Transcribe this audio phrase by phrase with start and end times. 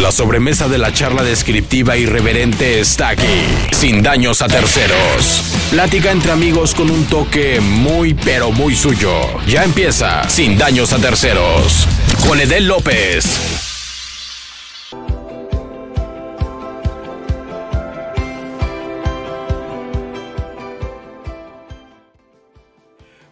[0.00, 5.42] La sobremesa de la charla descriptiva irreverente está aquí, sin daños a terceros.
[5.70, 9.12] Plática entre amigos con un toque muy pero muy suyo.
[9.46, 11.86] Ya empieza, sin daños a terceros.
[12.26, 13.60] Con Edel López.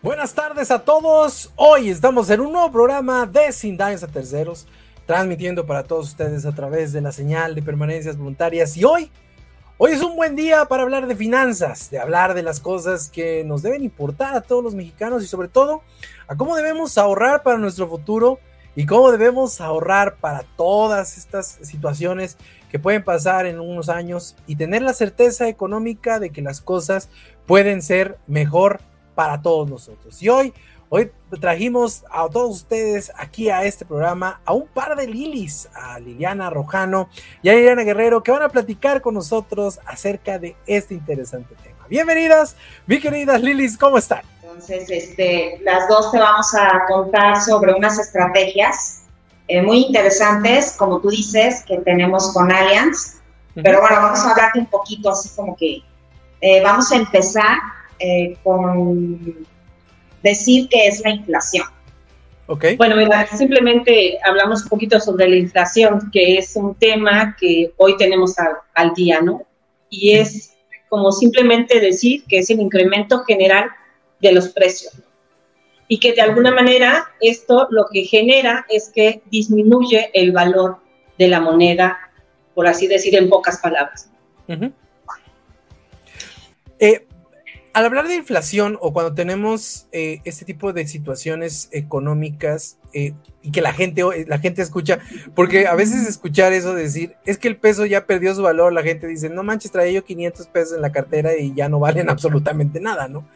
[0.02, 1.50] Buenas tardes a todos.
[1.56, 4.66] Hoy estamos en un nuevo programa de Sin Daños a Terceros,
[5.08, 8.76] transmitiendo para todos ustedes a través de la señal de permanencias voluntarias.
[8.76, 9.10] Y hoy,
[9.78, 13.42] hoy es un buen día para hablar de finanzas, de hablar de las cosas que
[13.42, 15.80] nos deben importar a todos los mexicanos y sobre todo
[16.26, 18.38] a cómo debemos ahorrar para nuestro futuro
[18.76, 22.36] y cómo debemos ahorrar para todas estas situaciones
[22.70, 27.08] que pueden pasar en unos años y tener la certeza económica de que las cosas
[27.46, 28.80] pueden ser mejor
[29.14, 30.22] para todos nosotros.
[30.22, 30.52] Y hoy,
[30.90, 35.98] hoy trajimos a todos ustedes aquí a este programa a un par de Lilis, a
[35.98, 37.08] Liliana Rojano
[37.42, 41.86] y a Liliana Guerrero, que van a platicar con nosotros acerca de este interesante tema.
[41.88, 44.22] Bienvenidas, mi queridas Lilis, ¿cómo están?
[44.42, 49.02] Entonces, este, las dos te vamos a contar sobre unas estrategias
[49.46, 53.16] eh, muy interesantes, como tú dices, que tenemos con Allianz.
[53.54, 55.82] Pero bueno, vamos a hablarte un poquito así como que
[56.40, 57.58] eh, vamos a empezar
[57.98, 59.46] eh, con
[60.28, 61.66] decir que es la inflación.
[62.46, 62.76] Okay.
[62.76, 62.96] Bueno,
[63.36, 68.36] simplemente hablamos un poquito sobre la inflación, que es un tema que hoy tenemos
[68.74, 69.42] al, día, ¿no?
[69.90, 70.54] Y es
[70.88, 73.68] como simplemente decir que es el incremento general
[74.20, 74.94] de los precios.
[75.88, 80.78] Y que de alguna manera esto lo que genera es que disminuye el valor
[81.18, 81.98] de la moneda,
[82.54, 84.08] por así decir en pocas palabras.
[86.78, 87.07] eh,
[87.72, 93.50] al hablar de inflación o cuando tenemos eh, este tipo de situaciones económicas eh, y
[93.50, 94.98] que la gente, la gente escucha,
[95.34, 98.82] porque a veces escuchar eso decir, es que el peso ya perdió su valor, la
[98.82, 102.10] gente dice, no manches, traía yo 500 pesos en la cartera y ya no valen
[102.10, 103.28] absolutamente nada, ¿no?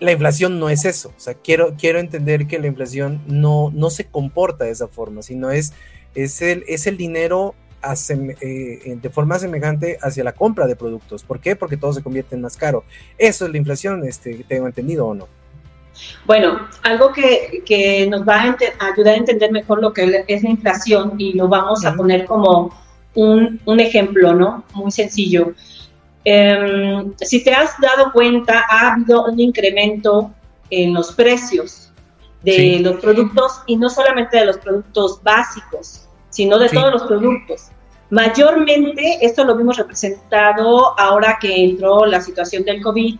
[0.00, 3.90] La inflación no es eso, o sea, quiero, quiero entender que la inflación no, no
[3.90, 5.72] se comporta de esa forma, sino es,
[6.14, 11.22] es, el, es el dinero eh, de forma semejante hacia la compra de productos.
[11.22, 11.56] ¿Por qué?
[11.56, 12.84] Porque todo se convierte en más caro.
[13.16, 15.28] Eso es la inflación, este, ¿tengo entendido o no?
[16.26, 18.56] Bueno, algo que, que nos va a
[18.92, 22.72] ayudar a entender mejor lo que es la inflación y lo vamos a poner como
[23.14, 24.64] un, un ejemplo, ¿no?
[24.74, 25.54] Muy sencillo.
[26.24, 30.30] Em, si te has dado cuenta, ha habido un incremento
[30.70, 31.90] en los precios
[32.42, 37.68] de los productos y no solamente de los productos básicos, sino de todos los productos.
[38.10, 43.18] Mayormente, esto lo vimos representado ahora que entró la situación del COVID,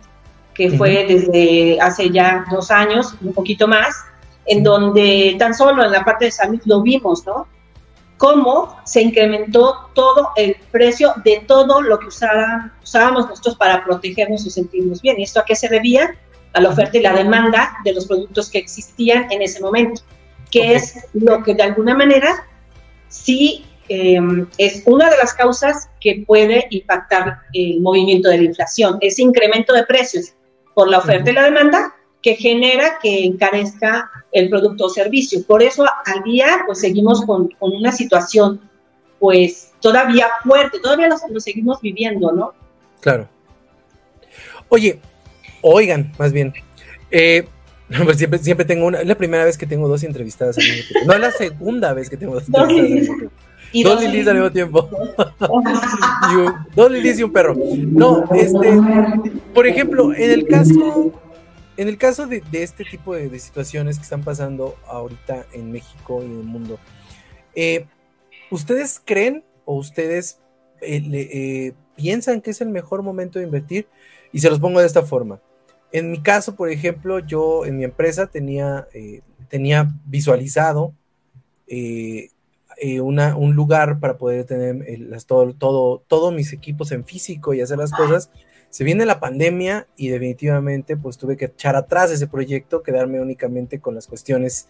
[0.53, 3.95] que fue desde hace ya dos años, un poquito más,
[4.45, 7.47] en donde tan solo en la parte de salud lo vimos, ¿no?
[8.17, 14.49] Cómo se incrementó todo el precio de todo lo que usábamos nosotros para protegernos y
[14.49, 15.19] sentirnos bien.
[15.19, 16.17] ¿Y esto a qué se debía?
[16.53, 20.01] A la oferta y la demanda de los productos que existían en ese momento,
[20.51, 22.45] que es lo que de alguna manera
[23.09, 28.97] sí em, es una de las causas que puede impactar el movimiento de la inflación,
[29.01, 30.33] ese incremento de precios
[30.73, 35.43] por la oferta y la demanda que genera que encarezca el producto o servicio.
[35.45, 38.61] Por eso al día pues seguimos con, una situación
[39.19, 42.53] pues todavía fuerte, todavía lo, seguimos viviendo, ¿no?
[43.01, 43.27] Claro.
[44.69, 44.99] Oye,
[45.61, 46.53] oigan, más bien,
[47.11, 47.47] eh,
[48.03, 48.99] pues siempre, siempre tengo una.
[48.99, 51.07] Es la primera vez que tengo dos entrevistadas al mismo tiempo.
[51.07, 53.89] No es la segunda vez que tengo dos entrevistadas al mismo tiempo.
[53.89, 54.89] dos Lilis al mismo tiempo.
[56.75, 57.55] dos Lilis y un perro.
[57.55, 58.79] No, este.
[59.53, 61.13] Por ejemplo, en el caso.
[61.77, 66.25] En el caso de, este tipo de, situaciones que están pasando ahorita en México y
[66.25, 66.77] en el mundo,
[67.55, 67.85] eh,
[68.51, 70.41] ¿ustedes creen o ustedes
[70.81, 73.87] eh, eh, piensan que es el mejor momento de invertir?
[74.33, 75.39] Y se los pongo de esta forma
[75.91, 80.93] en mi caso, por ejemplo, yo en mi empresa tenía, eh, tenía visualizado
[81.67, 82.29] eh,
[82.77, 84.85] eh, un lugar para poder tener
[85.25, 88.29] todo, todo, todos mis equipos en físico y hacer las cosas.
[88.69, 93.79] Se viene la pandemia y definitivamente pues tuve que echar atrás ese proyecto, quedarme únicamente
[93.79, 94.69] con las cuestiones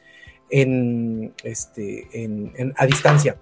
[0.49, 2.07] en, este,
[2.77, 3.37] a distancia.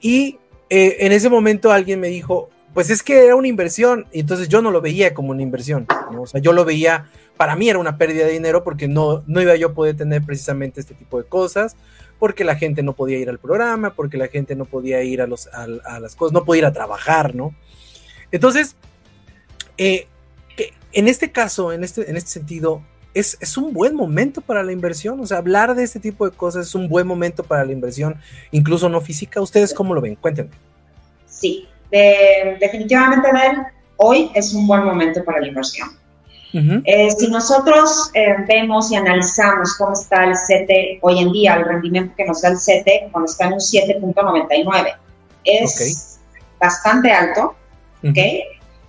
[0.00, 0.38] Y
[0.70, 4.60] en ese momento alguien me dijo, pues es que era una inversión y entonces yo
[4.60, 5.86] no lo veía como una inversión,
[6.18, 9.40] o sea, yo lo veía, para mí era una pérdida de dinero porque no, no
[9.40, 11.76] iba yo a poder tener precisamente este tipo de cosas,
[12.18, 15.26] porque la gente no podía ir al programa, porque la gente no podía ir a,
[15.26, 15.66] los, a,
[16.00, 17.54] las cosas, no podía ir a trabajar, ¿no?
[18.32, 18.76] Entonces,
[19.78, 20.08] eh,
[20.92, 22.82] en este caso, en este, en este sentido,
[23.14, 25.20] es, es, un buen momento para la inversión.
[25.20, 28.16] O sea, hablar de este tipo de cosas es un buen momento para la inversión,
[28.52, 29.40] incluso no física.
[29.40, 30.16] ¿Ustedes cómo lo ven?
[30.16, 30.52] Cuéntenme.
[31.26, 33.56] Sí, definitivamente, ver,
[33.96, 35.90] hoy es un buen momento para la inversión.
[36.84, 41.64] Eh, si nosotros eh, vemos y analizamos cómo está el CETE hoy en día, el
[41.64, 44.94] rendimiento que nos da el CETE, cuando está en un 7.99,
[45.42, 46.20] es
[46.60, 47.56] bastante alto,
[48.08, 48.18] ¿ok?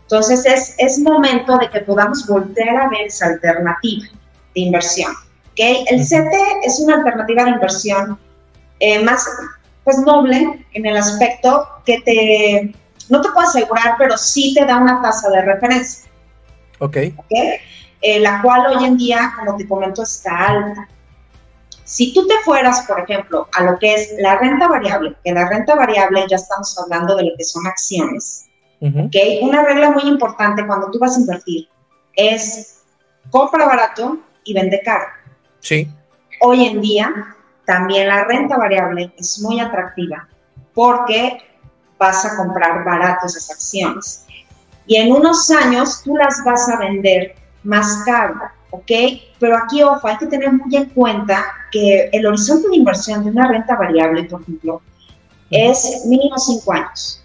[0.04, 4.06] Entonces es, es momento de que podamos volver a ver esa alternativa
[4.54, 5.12] de inversión,
[5.54, 5.88] ¿ok?
[5.90, 8.20] El CETE es una alternativa de inversión
[8.80, 9.28] eh, más,
[9.84, 12.76] pues, noble en el aspecto que te,
[13.10, 16.10] no te puedo asegurar, pero sí te da una tasa de referencia.
[16.80, 16.98] Ok.
[18.02, 20.88] Eh, la cual hoy en día, como te comento, está alta.
[21.84, 25.48] Si tú te fueras, por ejemplo, a lo que es la renta variable, que la
[25.48, 28.48] renta variable ya estamos hablando de lo que son acciones,
[28.82, 31.68] Una regla muy importante cuando tú vas a invertir
[32.16, 32.84] es
[33.32, 35.06] compra barato y vende caro.
[35.60, 35.88] Sí.
[36.42, 37.36] Hoy en día
[37.66, 40.28] también la renta variable es muy atractiva
[40.74, 41.38] porque
[41.98, 44.26] vas a comprar barato esas acciones
[44.88, 48.36] y en unos años tú las vas a vender más caro,
[48.70, 48.92] ¿ok?
[49.40, 53.32] Pero aquí, ojo, hay que tener muy en cuenta que el horizonte de inversión de
[53.32, 54.82] una renta variable, por ejemplo,
[55.50, 57.24] es mínimo cinco años.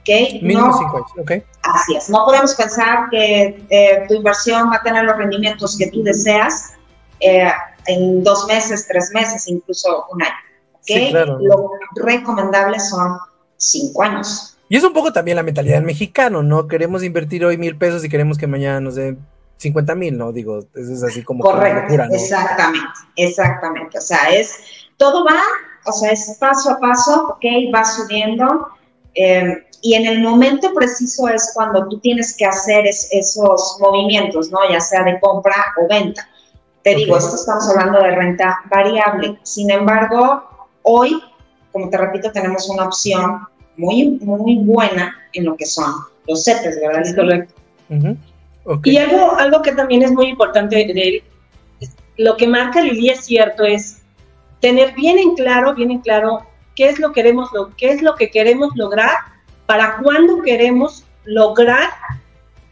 [0.00, 0.42] ¿ok?
[0.42, 1.32] Mínimo cinco años, ¿ok?
[1.62, 2.08] Así es.
[2.08, 6.72] No podemos pensar que eh, tu inversión va a tener los rendimientos que tú deseas
[7.20, 7.50] eh,
[7.86, 10.32] en dos meses, tres meses, incluso un año.
[10.74, 10.80] ¿ok?
[10.82, 11.38] Sí, claro.
[11.40, 13.18] Lo recomendable son
[13.56, 14.56] cinco años.
[14.68, 16.66] Y es un poco también la mentalidad del mexicano, ¿no?
[16.66, 19.18] Queremos invertir hoy mil pesos y queremos que mañana nos den
[19.58, 20.32] 50 mil, ¿no?
[20.32, 21.42] Digo, eso es así como...
[21.42, 23.98] Correcto, exactamente, exactamente.
[23.98, 24.56] O sea, es,
[24.96, 25.40] todo va,
[25.84, 27.44] o sea, es paso a paso, ¿ok?
[27.74, 28.68] Va subiendo.
[29.14, 34.58] Eh, y en el momento preciso es cuando tú tienes que hacer esos movimientos, ¿no?
[34.70, 36.28] Ya sea de compra o venta.
[36.82, 39.38] Te digo, esto estamos hablando de renta variable.
[39.42, 41.22] Sin embargo, hoy,
[41.76, 43.46] como te repito, tenemos una opción
[43.76, 45.92] muy, muy buena en lo que son
[46.26, 47.02] los CETES, ¿verdad?
[47.02, 47.54] Es correcto.
[48.82, 51.22] Y algo, algo que también es muy importante de él,
[52.16, 53.98] lo que marca Lili es cierto, es
[54.60, 58.00] tener bien en claro, bien en claro qué es lo que queremos, lo, qué es
[58.00, 59.12] lo que queremos lograr,
[59.66, 61.90] para cuándo queremos lograr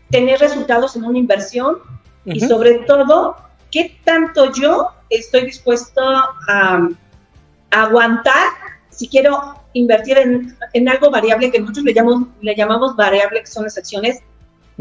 [0.09, 1.77] tener resultados en una inversión
[2.25, 3.37] y sobre todo
[3.71, 6.01] qué tanto yo estoy dispuesto
[6.49, 6.89] a
[7.71, 8.64] aguantar
[8.95, 13.65] si quiero invertir en, algo variable que nosotros le llamamos, le llamamos variable, que son
[13.65, 14.21] las acciones,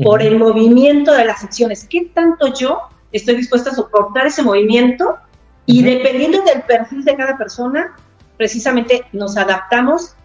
[0.02, 1.86] por el movimiento de las acciones.
[1.90, 2.82] ¿Qué tanto yo
[3.12, 5.18] estoy dispuesta a soportar ese movimiento?
[5.66, 7.96] Y dependiendo del perfil de cada persona,
[8.38, 10.16] precisamente nos adaptamos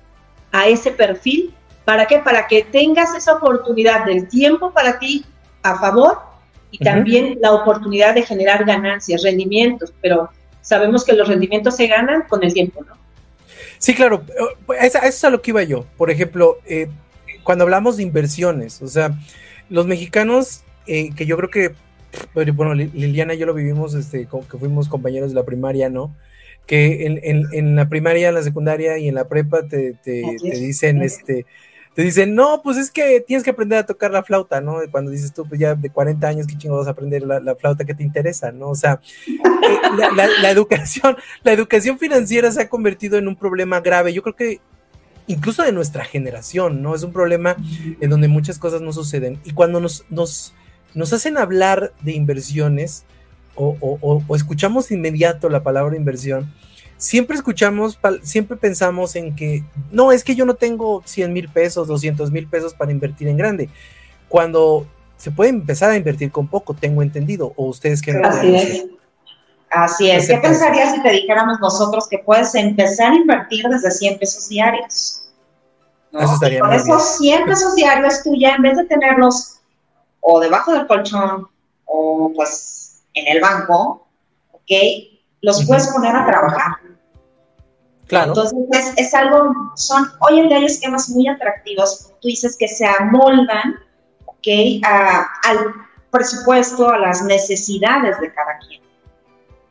[0.53, 1.55] a ese perfil.
[1.85, 2.19] ¿Para qué?
[2.19, 5.25] Para que tengas esa oportunidad del tiempo para ti
[5.63, 6.19] a favor
[6.71, 10.29] y también la oportunidad de generar ganancias, rendimientos, pero
[10.61, 12.99] sabemos que los rendimientos se ganan con el tiempo, ¿no?
[13.79, 14.25] Sí, claro,
[14.81, 15.87] eso es a lo que iba yo.
[15.97, 16.89] Por ejemplo, eh,
[17.45, 19.19] cuando hablamos de inversiones, o sea,
[19.71, 21.75] los mexicanos, eh, que yo creo que,
[22.53, 26.15] bueno, Liliana y yo lo vivimos, este, que fuimos compañeros de la primaria, ¿no?
[26.67, 31.47] Que en, la primaria, en la secundaria y en la prepa te, te dicen, este,
[31.99, 34.77] te dicen, no, pues es que tienes que aprender a tocar la flauta, ¿no?
[34.93, 37.85] Cuando dices tú, pues ya de 40 años, ¿qué chingo vas a aprender la, flauta
[37.85, 38.69] que te interesa, ¿no?
[38.69, 39.81] O sea, eh,
[40.15, 44.13] la, educación, la educación financiera se ha convertido en un problema grave.
[44.13, 44.61] Yo creo que
[45.27, 46.95] incluso de nuestra generación, ¿no?
[46.95, 47.57] Es un problema
[48.01, 49.41] en donde muchas cosas no suceden.
[49.43, 50.55] Y cuando nos, nos,
[50.95, 53.07] nos hacen hablar de inversiones
[53.57, 56.49] o, o, o escuchamos de inmediato la palabra inversión,
[56.99, 61.89] siempre escuchamos, siempre pensamos en que, no, es que yo no tengo 100 mil pesos,
[61.89, 63.71] 200 mil pesos para invertir en grande.
[64.29, 64.87] Cuando
[65.17, 68.85] se puede empezar a invertir con poco, tengo entendido, o ustedes que Así es.
[69.71, 70.29] Así es.
[70.29, 75.23] ¿Qué pensarías si te dijéramos nosotros que puedes empezar a invertir desde 100 pesos diarios?
[76.13, 79.61] Eso estaría con esos 100 pesos diarios tú ya, en vez de tenerlos
[80.21, 81.47] o debajo del colchón
[81.85, 84.07] o pues en el banco,
[84.53, 85.18] ¿ok?
[85.43, 86.77] Los puedes poner a trabajar.
[88.07, 88.29] Claro.
[88.29, 92.87] Entonces, es, algo, son, hoy en día hay esquemas muy atractivos, tú dices que se
[92.87, 93.77] amoldan,
[94.25, 94.47] ¿ok?
[94.83, 95.59] al
[96.11, 98.81] presupuesto, a las necesidades de cada quien.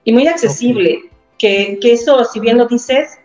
[0.03, 1.09] Y muy accesible,
[1.39, 3.17] que, que eso, si bien lo dices,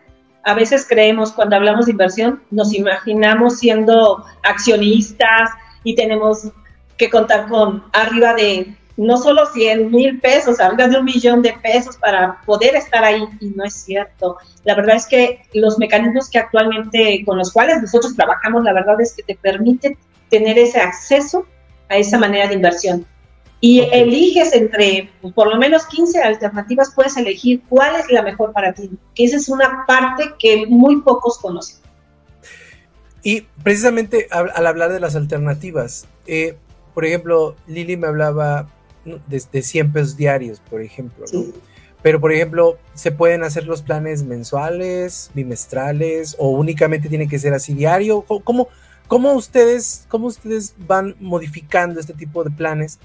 [0.43, 5.51] a veces creemos cuando hablamos de inversión, nos imaginamos siendo accionistas
[5.83, 6.49] y tenemos
[6.97, 11.53] que contar con arriba de no solo 100 mil pesos, arriba de un millón de
[11.53, 14.37] pesos para poder estar ahí, y no es cierto.
[14.63, 18.99] La verdad es que los mecanismos que actualmente con los cuales nosotros trabajamos, la verdad
[19.01, 19.97] es que te permite
[20.29, 21.45] tener ese acceso
[21.89, 23.05] a esa manera de inversión.
[23.65, 28.51] y eliges entre pues, por lo menos 15 alternativas, puedes elegir cuál es la mejor
[28.51, 31.77] para ti, que esa es una parte que muy pocos conocen.
[33.23, 36.57] Y precisamente al, hablar de las alternativas, eh,
[36.93, 38.67] por ejemplo, Lili me hablaba
[39.05, 41.25] de, 100 pesos diarios, por ejemplo,
[42.01, 47.53] Pero, por ejemplo, ¿se pueden hacer los planes mensuales, bimestrales o únicamente tiene que ser
[47.53, 48.21] así diario?
[48.21, 48.67] ¿Cómo,
[49.07, 52.99] cómo, ustedes, cómo ustedes van modificando este tipo de planes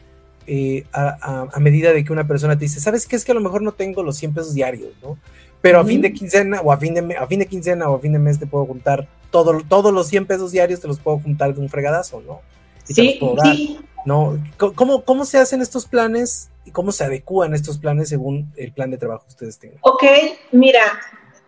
[0.50, 3.16] eh, a, medida de que una persona te dice, ¿sabes qué?
[3.16, 5.18] Es que a lo mejor no tengo los 100 pesos diarios, ¿no?
[5.60, 8.00] Pero a fin de quincena o a fin de, a fin de quincena o a
[8.00, 11.18] fin de mes te puedo juntar todo, todos los 100 pesos diarios, te los puedo
[11.18, 12.40] juntar de un fregadazo, ¿no?
[12.84, 13.78] sí, sí.
[14.04, 14.38] ¿No?
[14.56, 18.90] ¿Cómo, ¿Cómo se hacen estos planes y cómo se adecúan estos planes según el plan
[18.90, 19.78] de trabajo que ustedes tengan?
[19.82, 20.04] Ok,
[20.52, 20.82] mira,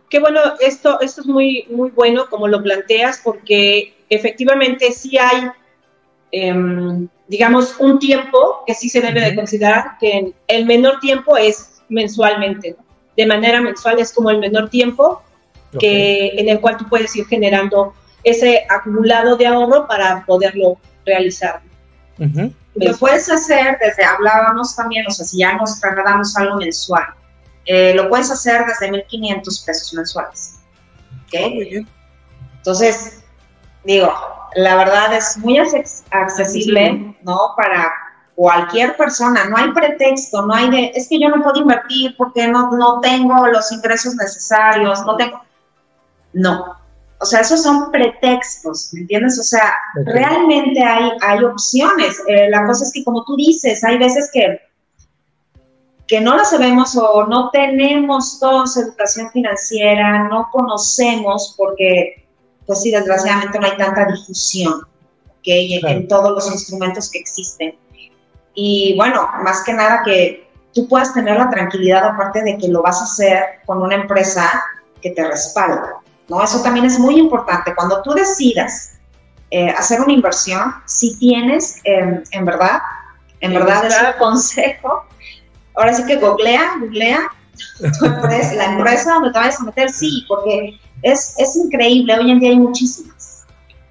[0.08, 5.50] qué bueno, esto, esto es muy, muy bueno como lo planteas, porque efectivamente sí hay
[6.32, 11.82] Em, digamos, un tiempo que sí se debe de considerar, que el menor tiempo es
[11.88, 12.76] mensualmente,
[13.16, 15.22] de manera mensual es como el menor tiempo
[15.78, 21.62] que, en el cual tú puedes ir generando ese acumulado de ahorro para poderlo realizar.
[22.74, 27.06] Lo puedes hacer desde, hablábamos también, o sea, si ya nos trasladamos algo mensual,
[27.64, 30.60] eh, lo puedes hacer desde 1.500 pesos mensuales.
[31.26, 31.84] ¿okay?
[31.84, 31.88] Ah,
[32.56, 33.22] Entonces,
[33.84, 34.12] digo,
[34.54, 37.54] la verdad es muy accesible, ¿no?
[37.56, 37.92] Para
[38.34, 42.48] cualquier persona, no hay pretexto, no hay de, es que yo no puedo invertir porque
[42.48, 45.42] no, no tengo los ingresos necesarios, no tengo,
[46.32, 46.79] no,
[47.20, 49.38] o sea, esos son pretextos, ¿me entiendes?
[49.38, 49.74] O sea,
[50.06, 54.60] realmente hay, hay opciones, eh, la cosa es que como tú dices, hay veces que,
[56.06, 62.26] que no lo sabemos o no tenemos todos educación financiera, no conocemos porque
[62.66, 64.86] pues sí, desgraciadamente no hay tanta difusión
[65.42, 67.74] que en todos los instrumentos que existen.
[68.54, 72.82] Y bueno, más que nada que tú puedas tener la tranquilidad aparte de que lo
[72.82, 74.62] vas a hacer con una empresa
[75.00, 75.99] que te respalda,
[76.30, 76.42] ¿no?
[76.42, 77.74] Eso también es muy importante.
[77.74, 78.92] Cuando tú decidas
[79.50, 82.80] eh, hacer una inversión, si tienes, em, en verdad,
[83.40, 85.04] en verdad es un consejo,
[85.74, 87.28] ahora sí que googlea, googlea
[88.56, 92.50] la empresa donde te vayas a meter, sí, porque es, es increíble, hoy en día
[92.50, 93.19] hay muchísimas.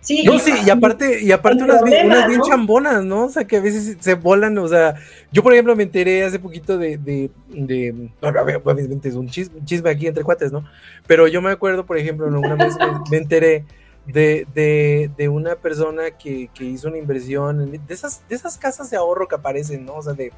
[0.09, 3.25] Sí, no, sí, y aparte, y aparte unas, bien, chambonas, ¿no?
[3.25, 4.95] O sea, que a veces se volan, o sea,
[5.31, 10.07] yo por ejemplo me enteré hace poquito de, de, de obviamente es un chisme, aquí
[10.07, 10.65] entre cuates, ¿no?
[11.05, 12.73] Pero yo me acuerdo, por ejemplo, una vez
[13.11, 13.65] me, enteré
[14.07, 18.89] de, de, de, una persona que, que, hizo una inversión de esas, de esas casas
[18.89, 19.93] de ahorro que aparecen, ¿no?
[19.93, 20.31] O sea, de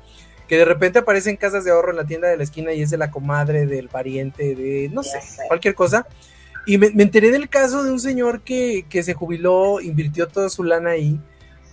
[0.50, 2.90] que de repente aparecen casas de ahorro en la tienda de la esquina y es
[2.90, 6.06] de la comadre, del pariente, de no sé, cualquier cosa.
[6.66, 10.92] Y me, enteré del caso de un señor que, se jubiló, invirtió toda su lana
[10.92, 11.20] ahí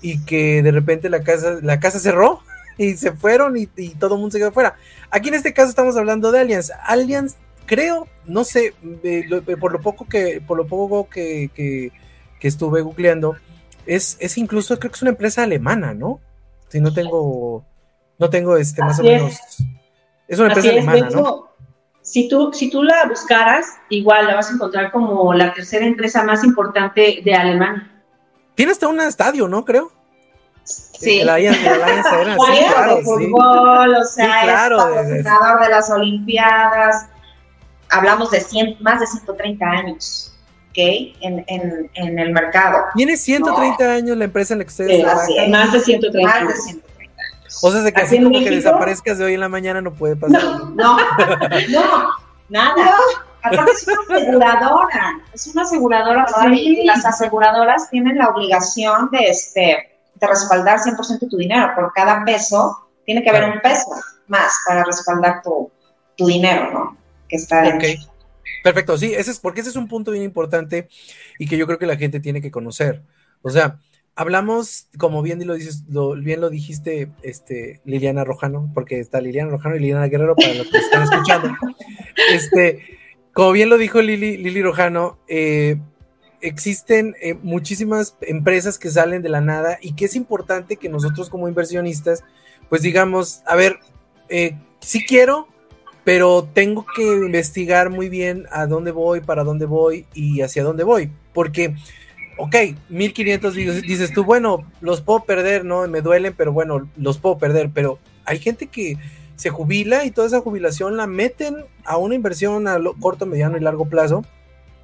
[0.00, 2.40] y que de repente la casa, la casa cerró
[2.78, 4.76] y se fueron y, todo el mundo se quedó fuera.
[5.11, 6.71] Aquí en este caso estamos hablando de Allianz.
[6.85, 8.75] Allianz, creo, no sé,
[9.61, 11.92] por lo poco que, por lo poco que, que,
[12.40, 13.37] estuve googleando,
[13.85, 16.21] es, es incluso, creo que es una empresa alemana, ¿no?
[16.68, 17.64] Si no tengo,
[18.18, 19.38] no tengo este más o menos.
[20.28, 21.48] Es una empresa alemana, ¿no?
[22.10, 26.22] Si tú, si tú la buscaras, igual la vas a encontrar como la tercera empresa
[26.24, 27.86] más importante de Alemania.
[28.54, 29.62] Tiene hasta un estadio, ¿no?
[29.62, 29.92] Creo.
[30.64, 31.20] Sí.
[31.20, 35.90] El Allianz, el era, sí, claro, de fútbol, o sea, claro, es patrocinador de las
[35.90, 37.06] Olimpiadas.
[37.90, 40.34] Hablamos de más de 130 años.
[40.70, 40.78] ¿ok?
[41.20, 42.86] En, en, en el mercado.
[42.96, 45.50] Tiene 130 años la empresa en la que ustedes trabajan.
[45.50, 46.88] Más de 130 Más de 130
[47.62, 50.43] o sea, que así, como que desaparezcas de hoy en la mañana no puede pasar.
[50.43, 50.99] No, no,
[51.69, 52.09] no
[52.49, 52.93] nada.
[53.43, 56.26] Aparte es una aseguradora, es una aseguradora,
[56.85, 61.73] las aseguradoras tienen la obligación de, este, de respaldar 100% tu dinero.
[61.75, 63.90] Por cada peso, tiene que haber un peso
[64.26, 65.71] más para respaldar tu,
[66.17, 66.97] tu dinero, ¿no?
[67.28, 67.88] Que está dentro.
[68.64, 70.88] Perfecto, sí, ese es porque ese es un punto bien importante
[71.38, 73.02] y que yo creo que la gente tiene que conocer.
[73.40, 73.78] O sea,
[74.18, 79.52] hablamos, como bien lo dices, lo, bien lo dijiste, este, Liliana Rojano, porque está Liliana
[79.52, 81.50] Rojano y Liliana Guerrero para los que están escuchando.
[82.32, 82.80] Este,
[83.32, 85.76] como bien lo dijo Lili, Lili Rojano, eh,
[86.40, 91.30] existen eh, muchísimas empresas que salen de la nada y que es importante que nosotros
[91.30, 92.25] como inversionistas,
[92.68, 93.78] pues digamos, a ver,
[94.28, 95.46] eh, sí quiero,
[96.02, 100.82] pero tengo que investigar muy bien a dónde voy, para dónde voy y hacia dónde
[100.82, 101.76] voy, porque
[102.38, 102.54] ok,
[102.88, 105.87] 1500 dices tú, bueno, los puedo perder, ¿no?
[105.88, 108.97] Me duelen, pero bueno, los puedo perder, pero hay gente que
[109.37, 113.61] se jubila y toda esa jubilación la meten a una inversión a corto, mediano y
[113.61, 114.25] largo plazo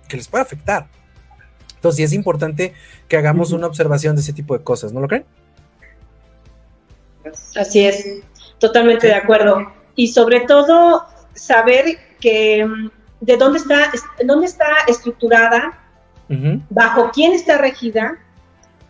[0.09, 0.87] que les puede afectar.
[1.75, 2.73] Entonces, sí es importante
[3.09, 5.25] que hagamos una observación de ese tipo de cosas, ¿no lo creen?
[7.57, 8.21] Así es,
[8.59, 9.73] totalmente de acuerdo.
[9.97, 13.93] Y sobre todo, saber que mm, de dónde está,
[14.25, 15.84] dónde está estructurada,
[16.71, 18.19] bajo quién está regida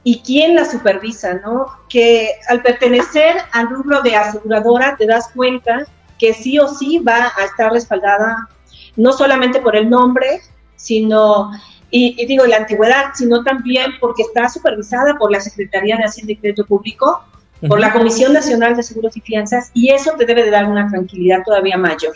[0.04, 1.66] y quién la supervisa, ¿no?
[1.88, 5.86] Que al pertenecer al rubro de aseguradora te das cuenta
[6.18, 8.48] que sí o sí va a estar respaldada
[8.96, 10.40] no solamente por el nombre,
[10.76, 11.50] sino,
[11.90, 16.36] y, digo, la antigüedad, sino también porque está supervisada por la Secretaría de Hacienda y
[16.36, 17.24] Crédito Público,
[17.66, 20.86] por la Comisión Nacional de Seguros y Fianzas, y eso te debe de dar una
[20.88, 22.14] tranquilidad todavía mayor.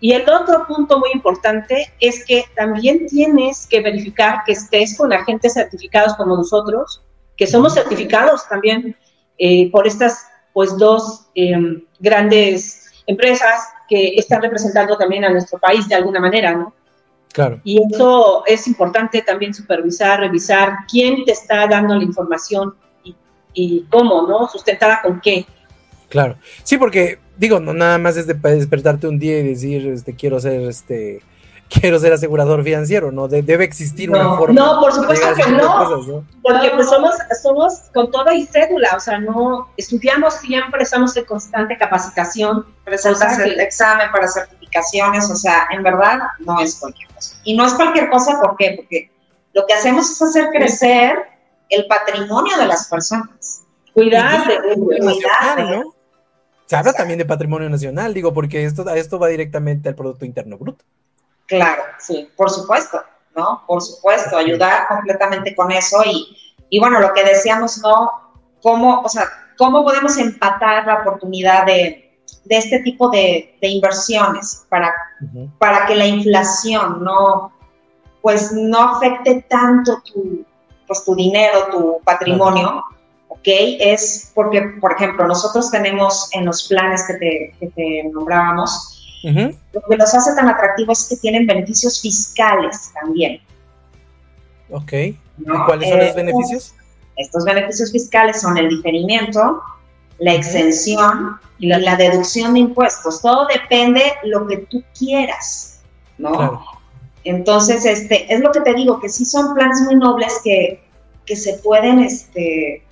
[0.00, 5.12] Y el otro punto muy importante es que también tienes que verificar que estés con
[5.12, 7.02] agentes certificados como nosotros,
[7.36, 8.96] que somos certificados también
[9.38, 15.86] eh, por estas pues dos em, grandes empresas que están representando también a nuestro país
[15.88, 16.72] de alguna manera, ¿no?
[17.32, 17.60] Claro.
[17.62, 23.14] Y eso es importante también supervisar, revisar quién te está dando la información y,
[23.52, 24.48] y cómo, ¿no?
[24.48, 25.46] Sustentada con qué.
[26.08, 26.36] Claro.
[26.64, 30.38] Sí, porque digo, no nada más es de despertarte un día y decir, este, quiero
[30.38, 31.22] ser, este,
[31.70, 33.28] quiero ser asegurador financiero, ¿no?
[33.28, 34.60] debe existir una forma.
[34.60, 39.18] No, por supuesto que no, porque pues somos, somos con toda y cédula, o sea,
[39.18, 42.66] no, estudiamos siempre, estamos en constante capacitación.
[42.84, 47.36] Presentas el examen para certificaciones, o sea, en verdad no es cualquier cosa.
[47.44, 48.74] Y no es cualquier cosa, ¿por qué?
[48.76, 49.10] Porque
[49.54, 51.16] lo que hacemos es hacer crecer
[51.70, 53.62] el patrimonio de las personas.
[53.94, 54.44] Cuidar,
[54.74, 55.99] cuidar, ¿no?
[56.70, 60.56] Se habla también de patrimonio nacional, digo, porque esto, esto va directamente al Producto Interno
[60.56, 60.84] Bruto.
[61.46, 63.02] Claro, sí, por supuesto,
[63.34, 63.64] ¿no?
[63.66, 68.12] Por supuesto, ayudar completamente con eso y, y bueno, lo que decíamos, ¿no?
[68.62, 69.24] ¿Cómo, o sea,
[69.58, 74.94] cómo podemos empatar la oportunidad de, de este tipo de, de inversiones para,
[75.58, 77.52] para que la inflación no,
[78.22, 80.46] pues no afecte tanto tu,
[80.86, 82.84] pues, tu dinero, tu patrimonio?
[83.40, 83.48] ¿Ok?
[83.80, 89.82] Es porque, por ejemplo, nosotros tenemos en los planes que te, que te nombrábamos, lo
[89.82, 93.40] que los hace tan atractivos es que tienen beneficios fiscales también.
[94.70, 94.92] Ok.
[94.92, 95.16] ¿Y
[95.66, 96.74] cuáles son los eh, beneficios?
[97.16, 99.62] Estos beneficios fiscales son el diferimiento,
[100.18, 103.20] la exención y la, deducción de impuestos.
[103.20, 105.82] Todo depende lo que tú quieras,
[106.16, 106.64] ¿no?
[107.24, 110.82] Entonces, este, es lo que te digo, que sí son planes muy nobles que,
[111.26, 112.82] que se pueden, este,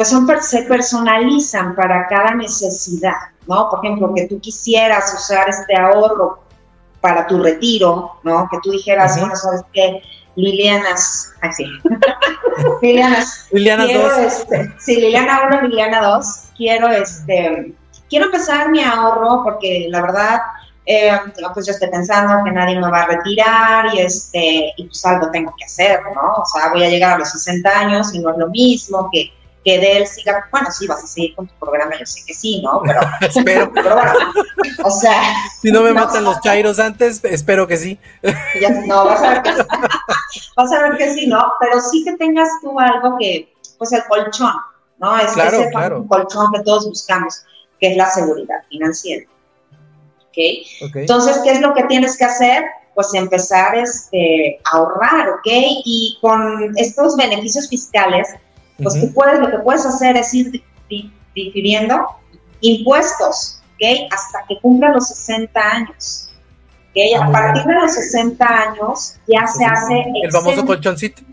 [0.00, 3.68] pues son, se personalizan para cada necesidad, ¿no?
[3.68, 6.42] Por ejemplo, que tú quisieras usar este ahorro
[7.02, 8.48] para tu retiro, ¿no?
[8.50, 10.00] Que tú dijeras, bueno, ¿sabes qué?
[10.36, 11.66] Lilianas, así.
[12.80, 13.48] Lilianas.
[13.50, 14.18] Liliana 2.
[14.20, 16.44] Este, sí, Liliana 1, Liliana 2.
[16.56, 17.74] Quiero, este,
[18.08, 20.40] quiero empezar mi ahorro porque la verdad,
[20.86, 21.12] eh,
[21.52, 25.30] pues yo estoy pensando que nadie me va a retirar y, este, y pues algo
[25.30, 26.42] tengo que hacer, ¿no?
[26.42, 29.38] O sea, voy a llegar a los 60 años y no es lo mismo que
[29.64, 32.32] que de él siga, bueno, sí, vas a seguir con tu programa, yo sé que
[32.32, 32.82] sí, ¿no?
[32.84, 33.70] Pero, espero.
[33.72, 34.12] pero bueno,
[34.84, 35.34] o sea.
[35.60, 37.98] Si no me matan los chairos antes, espero que sí.
[38.60, 39.62] Ya, no, vas a ver que sí.
[40.56, 41.52] vas a ver que sí, ¿no?
[41.60, 44.54] Pero sí que tengas tú algo que, pues el colchón,
[44.98, 45.18] ¿no?
[45.18, 46.06] Es claro, ese claro.
[46.08, 47.44] colchón que todos buscamos,
[47.78, 49.26] que es la seguridad financiera.
[50.28, 50.64] ¿Okay?
[50.82, 50.96] ¿ok?
[50.96, 52.64] Entonces, ¿qué es lo que tienes que hacer?
[52.94, 55.46] Pues empezar este, a ahorrar, ¿ok?
[55.84, 58.28] Y con estos beneficios fiscales,
[58.82, 60.62] pues tú puedes, lo que puedes hacer es ir
[61.34, 62.06] difiriendo
[62.60, 64.12] impuestos, ¿ok?
[64.12, 66.30] Hasta que cumpla los 60 años.
[66.90, 67.20] ¿ok?
[67.20, 70.04] A ah, partir de los 60 años ya se hace...
[70.22, 71.22] El famoso colchoncito.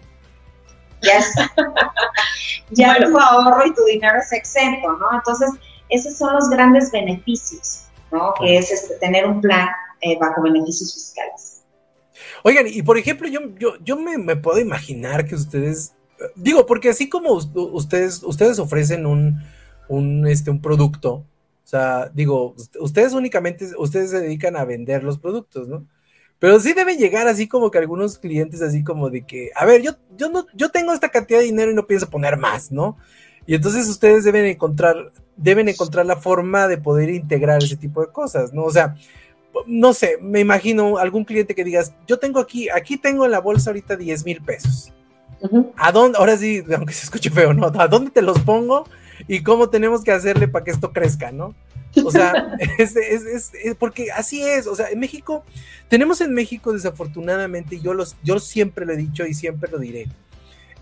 [2.71, 5.07] Ya, ya tu ahorro y tu dinero es exento, ¿no?
[5.13, 5.51] Entonces,
[5.89, 8.33] esos son los grandes beneficios, ¿no?
[8.39, 9.69] Que es este, tener un plan
[10.01, 11.61] eh, bajo beneficios fiscales.
[12.43, 15.93] Oigan, y por ejemplo, yo, yo, yo me, me, puedo imaginar que ustedes
[16.35, 19.41] digo, porque así como ustedes, ustedes ofrecen un,
[19.87, 25.17] un, este, un producto, o sea, digo, ustedes únicamente, ustedes se dedican a vender los
[25.17, 25.85] productos, ¿no?
[26.39, 29.81] Pero sí debe llegar así como que algunos clientes así como de que, a ver,
[29.81, 32.97] yo, yo no, yo tengo esta cantidad de dinero y no pienso poner más, ¿no?
[33.47, 38.11] Y entonces ustedes deben encontrar, deben encontrar la forma de poder integrar ese tipo de
[38.11, 38.63] cosas, ¿no?
[38.63, 38.95] O sea,
[39.65, 43.39] no sé, me imagino algún cliente que digas, yo tengo aquí, aquí tengo en la
[43.39, 44.93] bolsa ahorita 10 mil pesos.
[45.77, 47.67] ¿A dónde, ahora sí, aunque se escuche feo, ¿no?
[47.67, 48.87] ¿A dónde te los pongo?
[49.27, 51.55] Y cómo tenemos que hacerle para que esto crezca, ¿no?
[52.03, 55.43] O sea, es, es, es, porque así es, o sea, en México,
[55.87, 60.07] tenemos en México desafortunadamente, yo, los, yo siempre lo he dicho y siempre lo diré.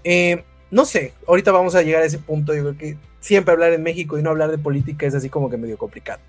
[0.03, 3.73] Eh, no sé, ahorita vamos a llegar a ese punto, yo creo que siempre hablar
[3.73, 6.19] en México y no hablar de política es así como que medio complicado.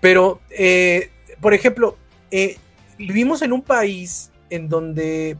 [0.00, 1.96] Pero, eh, por ejemplo,
[2.30, 2.56] eh,
[2.98, 5.36] vivimos en un país en donde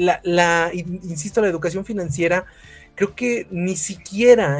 [0.00, 2.46] la, insisto, la educación financiera
[2.94, 4.58] creo que ni siquiera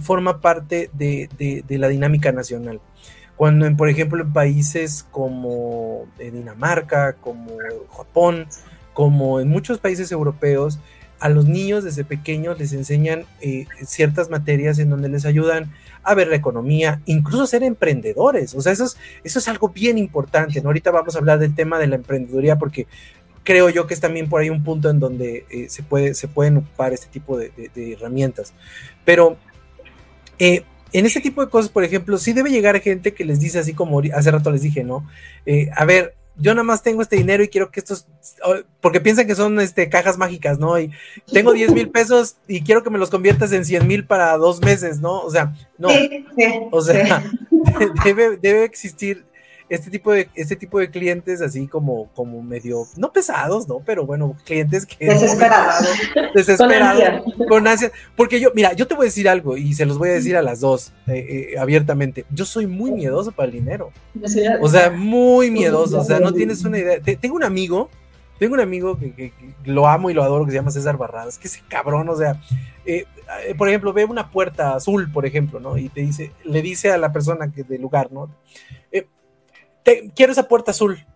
[0.00, 1.28] forma parte de,
[1.68, 2.80] la dinámica nacional.
[3.36, 7.56] Cuando, en, por ejemplo, en países como eh, Dinamarca, como
[7.96, 8.46] Japón,
[8.92, 10.78] como en muchos países europeos,
[11.20, 15.70] a los niños desde pequeños les enseñan eh, ciertas materias en donde les ayudan
[16.02, 18.54] a ver la economía, incluso ser emprendedores.
[18.54, 20.62] O sea, eso es, eso es algo bien importante.
[20.62, 20.70] ¿no?
[20.70, 22.86] Ahorita vamos a hablar del tema de la emprendeduría porque
[23.50, 26.28] creo yo que es también por ahí un punto en donde eh, se, puede, se
[26.28, 28.54] pueden ocupar este tipo de, herramientas.
[29.04, 29.38] Pero
[30.38, 33.58] eh, en este tipo de cosas, por ejemplo, sí debe llegar gente que les dice
[33.58, 35.04] así como hace rato les dije, ¿no?
[35.46, 38.06] Eh, a ver, yo nada más tengo este dinero y quiero que estos,
[38.80, 40.78] porque piensan que son este, cajas mágicas, ¿no?
[40.78, 40.92] Y
[41.32, 44.60] tengo 10 mil pesos y quiero que me los conviertas en 100 mil para dos
[44.60, 45.22] meses, ¿no?
[45.22, 45.88] O sea, no.
[46.70, 47.24] o sea,
[48.04, 49.24] debe, debe existir
[49.70, 53.80] este tipo de, este tipo de clientes así como, como medio, no pesados, ¿no?
[53.86, 55.06] Pero bueno, clientes que...
[55.06, 55.88] Desesperados.
[56.34, 57.22] Desesperados.
[57.48, 57.92] con, ansias.
[58.16, 60.36] Porque yo, mira, yo te voy a decir algo y se los voy a decir
[60.36, 62.26] a las dos eh, eh, abiertamente.
[62.30, 63.92] Yo soy muy miedoso para el dinero.
[64.60, 66.00] O sea, muy miedoso.
[66.00, 67.00] O sea, no tienes una idea.
[67.00, 67.88] tengo un amigo,
[68.40, 69.32] tengo un amigo que,
[69.64, 72.40] lo amo y lo adoro que se llama César Barradas, que ese cabrón, o sea,
[72.84, 73.06] eh,
[73.56, 75.78] por ejemplo, ve una puerta azul, por ejemplo, ¿no?
[75.78, 78.28] Y te dice, le dice a la persona que del lugar, ¿no?
[80.14, 81.06] Quiero esa puerta azul.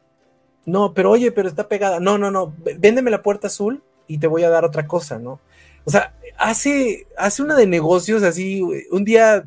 [0.67, 2.01] No, pero oye, pero está pegada.
[2.01, 5.41] No, no, no, véndeme la puerta azul y te voy a dar otra cosa, ¿no?
[5.85, 9.45] O sea, hace, hace una de negocios así, un día...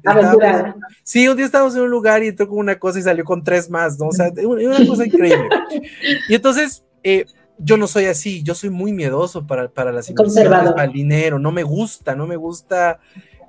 [1.03, 3.43] sí, un día estábamos en un lugar y entró con una cosa y salió con
[3.43, 4.08] tres más, ¿no?
[4.08, 5.49] O sea, una cosa increíble.
[6.30, 7.25] Y entonces, eh,
[7.58, 11.39] yo no soy así, yo soy muy miedoso para, para las inversiones, para el dinero,
[11.39, 12.99] no me gusta, no me gusta,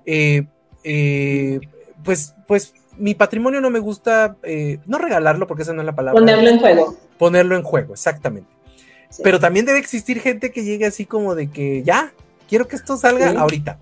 [0.06, 0.46] eh,
[0.82, 1.60] eh,
[2.02, 5.94] pues, pues mi patrimonio no me gusta, eh, no regalarlo porque esa no es la
[5.94, 6.18] palabra.
[6.18, 6.96] Ponerlo en juego.
[7.18, 8.50] Ponerlo en juego, exactamente.
[9.22, 12.12] Pero también debe existir gente que llegue así como de que ya,
[12.48, 13.78] quiero que esto salga ahorita.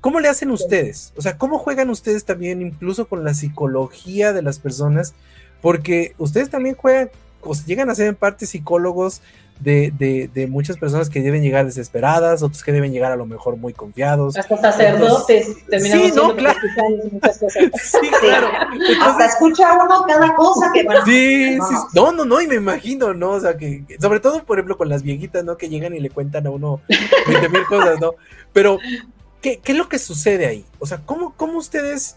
[0.00, 1.12] ¿Cómo le hacen ustedes?
[1.16, 5.14] O sea, ¿cómo juegan ustedes también incluso con la psicología de las personas?
[5.60, 7.10] Porque ustedes también juegan,
[7.66, 9.22] llegan a ser en parte psicólogos
[9.60, 13.24] de, de, de, muchas personas que deben llegar desesperadas, otros que deben llegar a lo
[13.24, 14.36] mejor muy confiados.
[14.36, 16.58] Hasta sacerdotes terminamos sí, no, claro.
[17.10, 17.64] muchas cosas.
[17.82, 18.48] Sí, claro.
[19.02, 23.30] Hasta escucha uno cada cosa que sí, sí, no, no, no, y me imagino, ¿no?
[23.30, 25.56] O sea, que, sobre todo, por ejemplo, con las viejitas, ¿no?
[25.56, 26.80] Que llegan y le cuentan a uno
[27.26, 28.14] 20 mil cosas, ¿no?
[28.52, 28.78] Pero,
[29.40, 30.66] ¿qué, ¿qué, es lo que sucede ahí?
[30.78, 32.16] O sea, ¿cómo, cómo ustedes,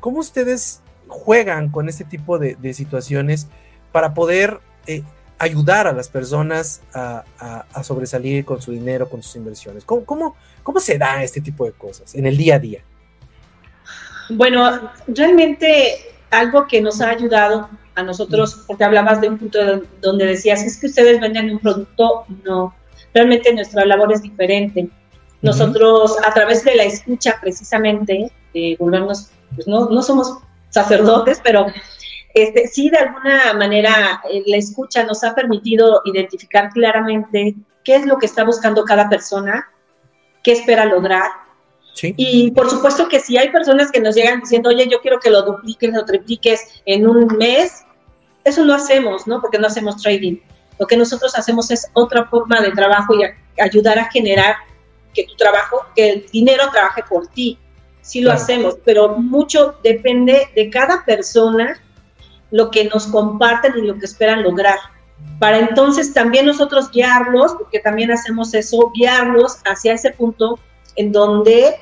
[0.00, 3.46] cómo ustedes juegan con este tipo de, de situaciones
[3.92, 5.02] para poder eh,
[5.38, 7.24] ayudar a las personas a,
[7.82, 9.84] sobresalir con su dinero, con sus inversiones?
[9.84, 12.82] ¿Cómo, ¿Cómo, se da este tipo de cosas en el día a día?
[14.30, 15.96] Bueno, realmente
[16.30, 19.58] algo que nos ha ayudado a nosotros, porque hablabas de un punto
[20.00, 22.74] donde decías, es que ustedes venden un producto, no,
[23.12, 24.88] realmente nuestra labor es diferente.
[25.42, 28.30] Nosotros, a través de la escucha precisamente,
[28.78, 30.38] volvernos, pues no, no somos
[30.70, 31.66] sacerdotes, pero
[32.34, 38.06] este, sí, de alguna manera, eh, la escucha nos ha permitido identificar claramente qué es
[38.06, 39.68] lo que está buscando cada persona,
[40.42, 41.30] qué espera lograr.
[42.16, 45.30] Y por supuesto que si hay personas que nos llegan diciendo, oye, yo quiero que
[45.30, 47.84] lo dupliques o tripliques en un mes,
[48.44, 49.40] eso no hacemos, ¿no?
[49.40, 50.38] Porque no hacemos trading.
[50.78, 53.24] Lo que nosotros hacemos es otra forma de trabajo y
[53.60, 54.56] ayudar a generar
[55.12, 57.58] que tu trabajo, que el dinero trabaje por ti.
[58.00, 61.80] Sí lo hacemos, pero mucho depende de cada persona
[62.52, 64.78] lo que nos comparten y lo que esperan lograr.
[65.40, 70.60] Para entonces también nosotros guiarlos, porque también hacemos eso, guiarlos hacia ese punto
[70.94, 71.76] en donde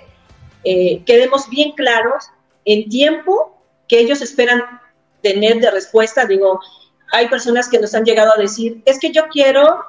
[0.64, 2.30] eh, quedemos bien claros
[2.64, 4.62] en tiempo que ellos esperan
[5.22, 6.24] tener de respuesta.
[6.24, 6.60] Digo,
[7.12, 9.84] hay personas que nos han llegado a decir, es que yo quiero,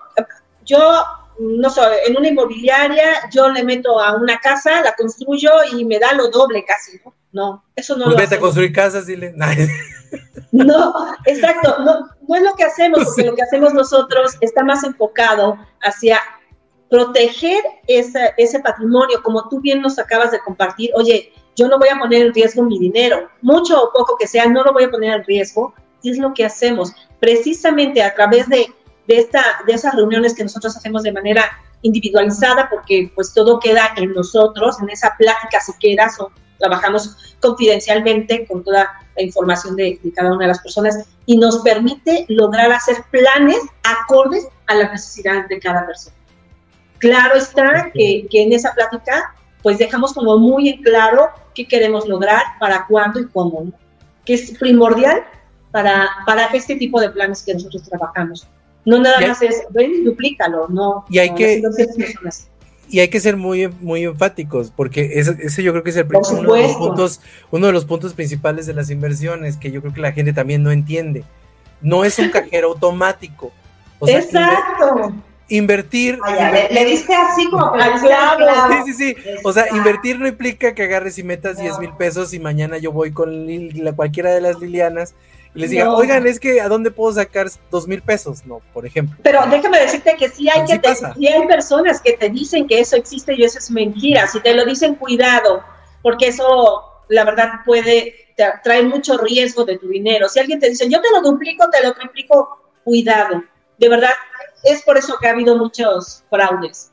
[0.66, 1.04] yo
[1.40, 6.00] no sé, en una inmobiliaria, yo le meto a una casa, la construyo y me
[6.00, 7.14] da lo doble casi, ¿no?
[7.34, 9.34] No, eso no pues vete a construir casas, dile.
[10.66, 10.94] No,
[11.26, 15.58] exacto, no, no es lo que hacemos, porque lo que hacemos nosotros está más enfocado
[15.82, 16.20] hacia
[16.90, 21.90] proteger ese, ese patrimonio, como tú bien nos acabas de compartir, oye, yo no voy
[21.90, 24.92] a poner en riesgo mi dinero, mucho o poco que sea, no lo voy a
[24.92, 28.68] poner en riesgo, y es lo que hacemos, precisamente a través de,
[29.08, 31.46] esta, de esas reuniones que nosotros hacemos de manera
[31.82, 36.28] individualizada, porque pues todo queda en nosotros, en esa plática siquiera, son
[36.62, 42.26] trabajamos confidencialmente con toda la información de, cada una de las personas y nos permite
[42.30, 46.16] lograr hacer planes acordes a las necesidades de cada persona.
[47.00, 52.42] Claro está que, en esa plática pues dejamos como muy en claro qué queremos lograr,
[52.60, 53.72] para cuándo y cómo,
[54.26, 55.24] que es primordial
[55.72, 58.48] para, para este tipo de planes que nosotros trabajamos.
[58.86, 61.06] No nada más es, ven y duplícalo, no.
[61.10, 61.62] Y hay que
[62.92, 66.54] y, hay que ser muy, muy enfáticos, porque ese, yo creo que es el uno,
[66.54, 70.02] de los puntos, uno de los puntos principales de las inversiones, que yo creo que
[70.02, 71.24] la gente también no entiende.
[71.82, 73.52] No es un cajero automático.
[74.06, 75.14] Exacto.
[75.50, 76.18] Invertir.
[76.72, 78.86] le, diste así como al clavo.
[78.86, 79.16] Sí, sí, sí.
[79.44, 82.92] O sea, invertir no implica que agarres y metas 10 mil pesos y mañana yo
[82.92, 83.48] voy con
[83.84, 85.14] la, cualquiera de las Lilianas
[85.54, 88.46] les diga, oigan, es que ¿a dónde puedo sacar dos mil pesos?
[88.46, 89.18] No, por ejemplo.
[89.22, 93.34] Pero déjame decirte que sí hay, que hay personas que te dicen que eso existe
[93.34, 94.28] y eso es mentira.
[94.28, 95.62] Si te lo dicen, cuidado,
[96.02, 98.16] porque eso, la verdad, puede
[98.64, 100.30] traer mucho riesgo de tu dinero.
[100.30, 103.44] Si alguien te dice, yo te lo duplico, te lo triplico, cuidado.
[103.78, 104.12] De verdad,
[104.64, 106.92] es por eso que ha habido muchos fraudes.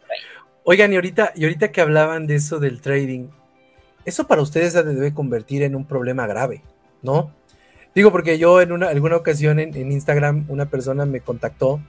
[0.64, 3.28] Oigan, y ahorita, y ahorita que hablaban de eso del trading,
[4.04, 6.62] eso para ustedes se debe convertir en un problema grave,
[7.02, 7.32] ¿no?
[7.94, 11.80] Digo, porque yo en una, alguna ocasión en, Instagram una persona me contactó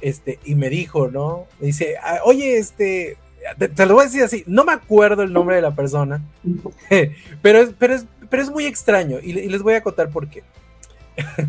[0.00, 1.46] este, y me dijo, ¿no?
[1.60, 3.16] Me dice, ah, oye, este,
[3.58, 6.22] te, lo voy a decir así, no me acuerdo el nombre de la persona,
[7.42, 10.42] pero, es, pero, es, pero es muy extraño y, les voy a contar por qué.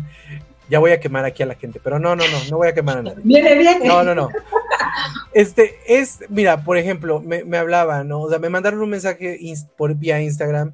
[0.68, 2.74] ya voy a quemar aquí a la gente, pero no, no, no, no voy a
[2.74, 3.20] quemar a nadie.
[3.22, 3.86] Viene, viene.
[3.86, 4.30] No, no, no.
[5.32, 8.22] Este, es, mira, por ejemplo, me, me hablaba, ¿no?
[8.22, 9.38] O sea, me mandaron un mensaje
[9.76, 10.72] por vía Instagram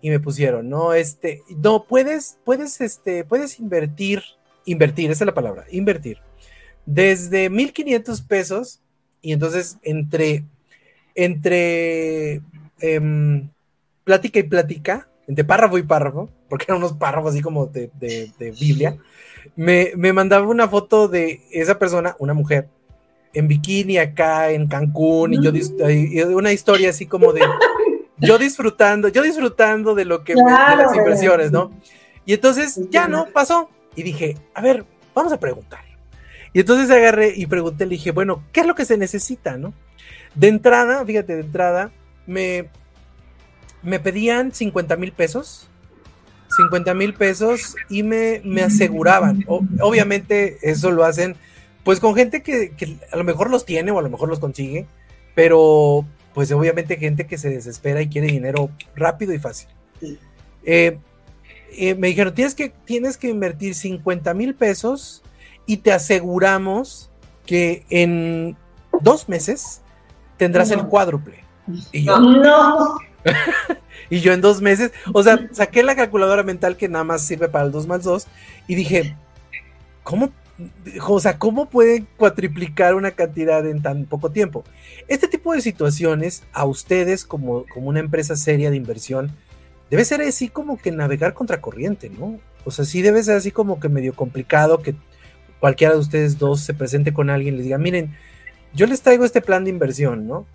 [0.00, 4.22] y me pusieron, no, este, no, puedes, puedes, este, puedes invertir,
[4.64, 6.18] invertir, esa es la palabra, invertir,
[6.84, 8.80] desde 1500 pesos
[9.20, 10.44] y entonces entre,
[11.14, 12.42] entre
[12.80, 13.48] em,
[14.04, 17.90] plática y plática, entre párrafo y párrafo, porque eran unos párrafos así como de,
[18.60, 18.96] Biblia,
[19.56, 22.68] me, me, mandaba una foto de esa persona, una mujer,
[23.32, 26.34] en bikini acá en Cancún, y yo mm.
[26.34, 27.42] una historia así como de
[28.18, 31.70] yo disfrutando, yo disfrutando de lo que de las inversiones, ¿no?
[32.24, 33.70] Y entonces ya no pasó.
[33.94, 35.80] Y dije, a ver, vamos a preguntar.
[36.52, 39.74] Y entonces agarré y pregunté, le dije, bueno, ¿qué es lo que se necesita, no?
[40.34, 41.90] De entrada, fíjate, de entrada,
[42.26, 42.68] me,
[43.82, 45.68] me pedían 50 mil pesos.
[46.56, 49.44] 50 mil pesos y me, me aseguraban.
[49.46, 51.36] obviamente eso lo hacen
[51.86, 54.40] pues con gente que, que, a lo mejor los tiene o a lo mejor los
[54.40, 54.86] consigue,
[55.36, 56.04] pero
[56.36, 59.70] pues obviamente gente que se desespera y quiere dinero rápido y fácil.
[60.66, 60.98] Eh,
[61.72, 65.22] eh, me dijeron, tienes que, tienes que invertir 50 mil pesos
[65.64, 67.10] y te aseguramos
[67.46, 68.54] que en
[69.00, 69.80] dos meses
[70.36, 71.42] tendrás el cuádruple.
[71.90, 72.98] Y yo, no.
[74.10, 77.48] y yo en dos meses, o sea, saqué la calculadora mental que nada más sirve
[77.48, 78.26] para el 2 más 2
[78.68, 79.16] y dije,
[80.02, 80.28] ¿cómo
[81.06, 84.64] o sea, ¿cómo pueden cuatriplicar una cantidad en tan poco tiempo?
[85.08, 89.32] Este tipo de situaciones, a ustedes como, como una empresa seria de inversión,
[89.90, 92.40] debe ser así como que navegar contra corriente, ¿no?
[92.64, 94.94] O sea, sí debe ser así como que medio complicado que
[95.60, 98.14] cualquiera de ustedes dos se presente con alguien y les diga, miren,
[98.74, 100.46] yo les traigo este plan de inversión, ¿no?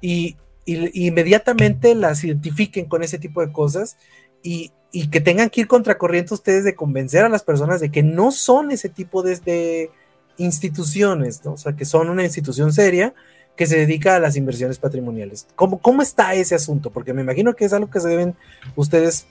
[0.00, 3.96] Y, y inmediatamente las identifiquen con ese tipo de cosas
[4.42, 8.02] y, y que tengan que ir contracorriente ustedes de convencer a las personas de que
[8.02, 9.90] no son ese tipo de,
[10.36, 11.52] instituciones, ¿no?
[11.52, 13.12] o sea, que son una institución seria
[13.56, 15.46] que se dedica a las inversiones patrimoniales.
[15.54, 16.90] ¿Cómo, ¿Cómo está ese asunto?
[16.90, 18.34] Porque me imagino que es algo que se deben
[18.74, 19.26] ustedes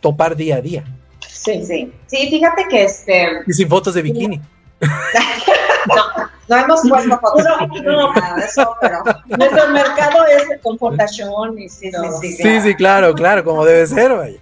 [0.00, 0.84] topar día a día.
[1.28, 1.92] Sí, sí.
[2.06, 3.28] Sí, fíjate que este.
[3.46, 4.40] Y sin fotos de bikini.
[4.80, 9.02] no, no hemos puesto fotos de bikini, nada de eso, pero.
[9.26, 11.90] Nuestro mercado es de confortación y sí,
[12.22, 14.38] sí, sí, sí, claro, claro, como debe ser, vaya.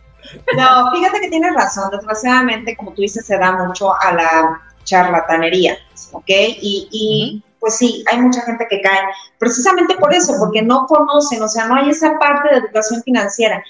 [0.57, 1.91] No, fíjate que tienes razón.
[1.91, 5.77] Desgraciadamente, como tú dices, se da mucho a la charlatanería,
[6.13, 6.29] ¿ok?
[6.29, 9.01] Y, pues sí, hay mucha gente que cae
[9.39, 13.63] precisamente por eso, porque no conocen, o sea, no hay esa parte de educación financiera.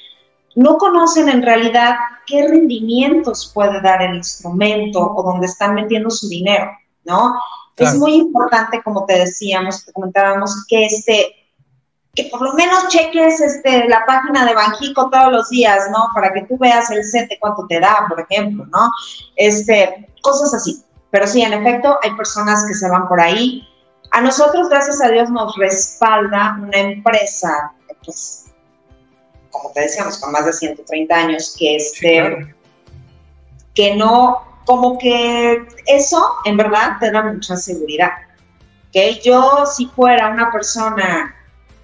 [0.55, 6.29] No conocen en realidad qué rendimientos puede dar el instrumento o dónde están metiendo su
[6.29, 6.71] dinero,
[7.05, 7.35] ¿no?
[7.77, 11.35] Es muy importante, como te decíamos, te comentábamos, que este,
[12.15, 16.09] que por lo menos cheques este, la página de Banjico todos los días, ¿no?
[16.15, 18.91] Para que tú veas el set de cuánto te da, por ejemplo, ¿no?
[19.37, 20.85] Este, cosas así.
[21.11, 23.67] Pero sí, en efecto, hay personas que se van por ahí.
[24.11, 27.73] A nosotros, gracias a Dios, nos respalda una empresa,
[28.05, 28.53] pues,
[29.51, 32.55] como te decíamos, con más de 130 años, que este,
[33.75, 38.11] que no, como que eso, en verdad, te da mucha seguridad.
[38.93, 41.35] Que yo, si fuera una persona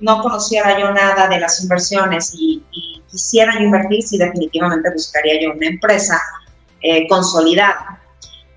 [0.01, 2.63] no conociera yo nada de las inversiones y,
[3.11, 6.21] quisiera invertir, sí definitivamente buscaría yo una empresa
[6.83, 7.99] eh, consolidada.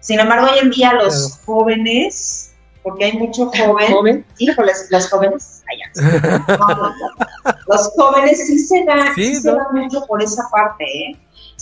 [0.01, 2.51] Sin embargo, hoy en día los jóvenes,
[2.83, 4.25] porque hay mucho joven, ¿Joven?
[4.39, 6.13] híjoles, los jóvenes, allá.
[7.67, 9.13] los jóvenes sí se dan,
[9.73, 11.17] mucho por esa parte, ¿eh?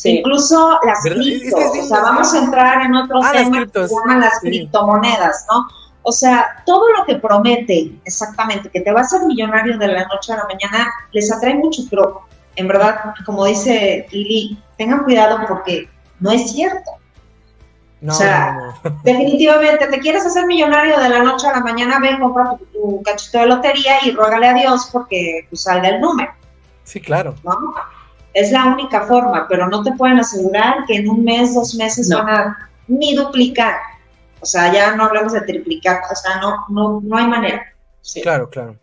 [0.05, 4.21] Incluso las criptos, o sea, vamos a entrar en otro ah, tema que se llaman
[4.21, 5.67] las criptomonedas, ¿no?
[6.09, 10.07] O sea, todo lo que promete exactamente que te va a hacer millonario de la
[10.07, 12.21] noche a la mañana les atrae mucho, pero
[12.55, 15.87] en verdad, como dice Lili, tengan cuidado porque
[16.19, 16.91] no es cierto.
[18.07, 18.57] o sea,
[19.03, 23.37] definitivamente te quieres hacer millonario de la noche a la mañana, ven, compra tu, cachito
[23.37, 26.31] de lotería y ruégale a Dios porque pues, salga el número.
[26.85, 27.35] Sí, claro.
[28.33, 32.09] Es la única forma, pero no te pueden asegurar que en un mes, dos meses
[32.09, 33.75] van a ni duplicar.
[34.41, 37.73] O sea, ya no hablamos de triplicar, o sea, no, no, no hay manera.
[38.23, 38.75] Claro, claro.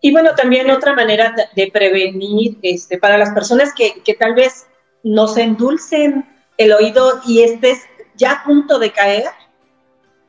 [0.00, 4.66] Y bueno, también otra manera de prevenir este, para las personas que, que tal vez
[5.02, 6.24] nos endulcen
[6.56, 7.80] el oído y estés
[8.16, 9.28] ya a punto de caer,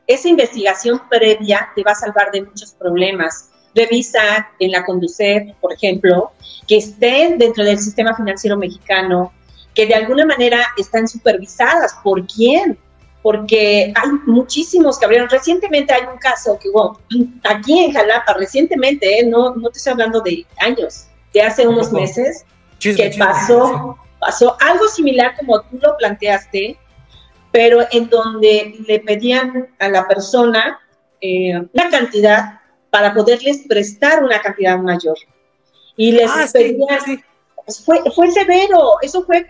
[0.06, 3.50] esa investigación previa te va a salvar de muchos problemas.
[3.74, 6.32] Revisa en la Conducet, por ejemplo,
[6.66, 9.32] que estén dentro del sistema financiero mexicano,
[9.74, 11.94] que de alguna manera están supervisadas.
[12.02, 12.76] ¿Por quién?
[13.22, 15.28] Porque hay muchísimos que abrieron.
[15.28, 16.98] Recientemente hay un caso que hubo
[17.44, 19.26] aquí en Jalapa, recientemente, ¿eh?
[19.26, 22.46] no, no te estoy hablando de años, de hace unos meses,
[22.78, 26.78] que pasó pasó algo similar como tú lo planteaste,
[27.50, 30.78] pero en donde le pedían a la persona
[31.20, 35.16] eh, una cantidad para poderles prestar una cantidad mayor.
[35.96, 37.24] Y les ah, pedían,
[37.84, 39.46] Fue, fue severo, eso fue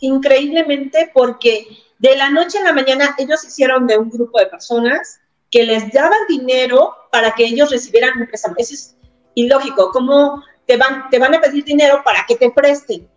[0.00, 1.66] increíblemente porque
[1.98, 5.92] de la noche a la mañana ellos hicieron de un grupo de personas que les
[5.92, 8.54] daban dinero para que ellos recibieran un préstamo.
[8.58, 8.96] Eso es
[9.34, 13.08] ilógico, ¿cómo te van, te van a pedir dinero para que te presten?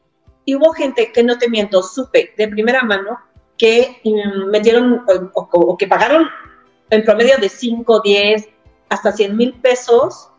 [0.46, 3.20] Y hubo gente que no te miento, supe de primera mano
[3.58, 6.28] que mm, metieron o, que pagaron
[6.90, 8.50] en promedio de 5, 10,
[8.90, 10.30] hasta 100 mil pesos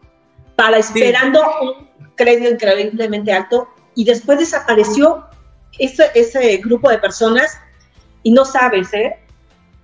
[0.57, 5.24] para esperando un crédito increíblemente alto y después desapareció
[5.85, 7.59] ese, ese grupo de personas
[8.23, 9.18] y no sabes, ¿eh?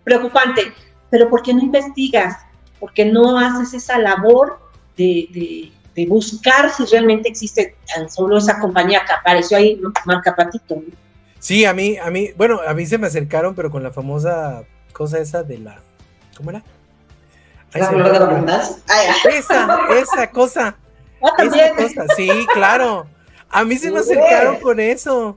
[0.04, 0.72] Preocupante.
[1.10, 2.36] Pero ¿por qué no investigas?
[2.78, 4.60] ¿Por qué no haces esa labor
[4.96, 10.80] de de buscar si realmente existe tan solo esa compañía que apareció ahí, marca Patito.
[11.40, 14.62] Sí, a mí, a mí, bueno, a mí se me acercaron, pero con la famosa
[14.92, 15.80] cosa esa de la,
[16.36, 16.62] ¿cómo era?
[17.74, 18.62] ¿La flor de la
[19.28, 20.76] Esa, esa cosa.
[21.20, 23.08] Ah, esa cosa, sí, claro.
[23.50, 25.36] A mí se me acercaron con eso.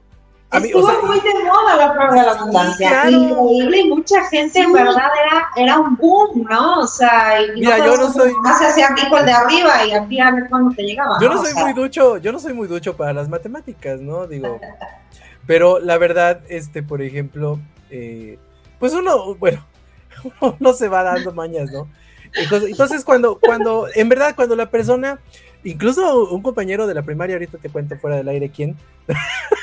[0.52, 3.10] Estuvo muy de moda la prueba de la abundancia.
[3.10, 6.80] Increíble y mucha gente, en verdad, era, era un boom, ¿no?
[6.80, 8.34] O sea, y Mira, no yo no soy.
[8.42, 11.16] Más se hacía rico el de arriba y aquí a ver cuándo te llegaba.
[11.22, 14.26] Yo no, soy muy ducho, yo no soy muy ducho para las matemáticas, ¿no?
[14.26, 14.60] Digo.
[15.46, 17.58] pero la verdad, este, por ejemplo,
[17.90, 18.38] eh,
[18.78, 19.64] pues uno, bueno,
[20.60, 21.88] uno se va dando mañas, ¿no?
[22.34, 25.18] Entonces, cuando, cuando, en verdad, cuando la persona,
[25.64, 28.76] incluso un compañero de la primaria, ahorita te cuento fuera del aire quién,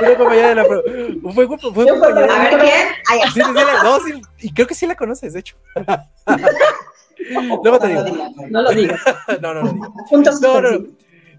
[0.00, 2.34] una compañera de la fue, fue, fue compañera.
[2.34, 3.32] A ver quién.
[3.32, 3.52] Sí, sí,
[3.82, 5.56] no, sí, y creo que sí la conoces, de hecho.
[7.62, 8.04] Luego te digo.
[8.48, 9.00] No lo digas.
[9.40, 9.94] no, no, no.
[10.08, 10.86] Juntos no, no,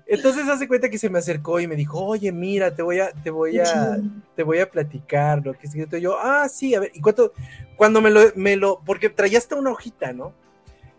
[0.08, 3.12] Entonces hace cuenta que se me acercó y me dijo, oye, mira, te voy a,
[3.12, 3.98] te voy a,
[4.36, 7.34] te voy a platicar lo que es que yo, ah, sí, a ver, y cuánto,
[7.76, 10.34] cuando me lo, me lo, porque traía hasta una hojita, ¿no?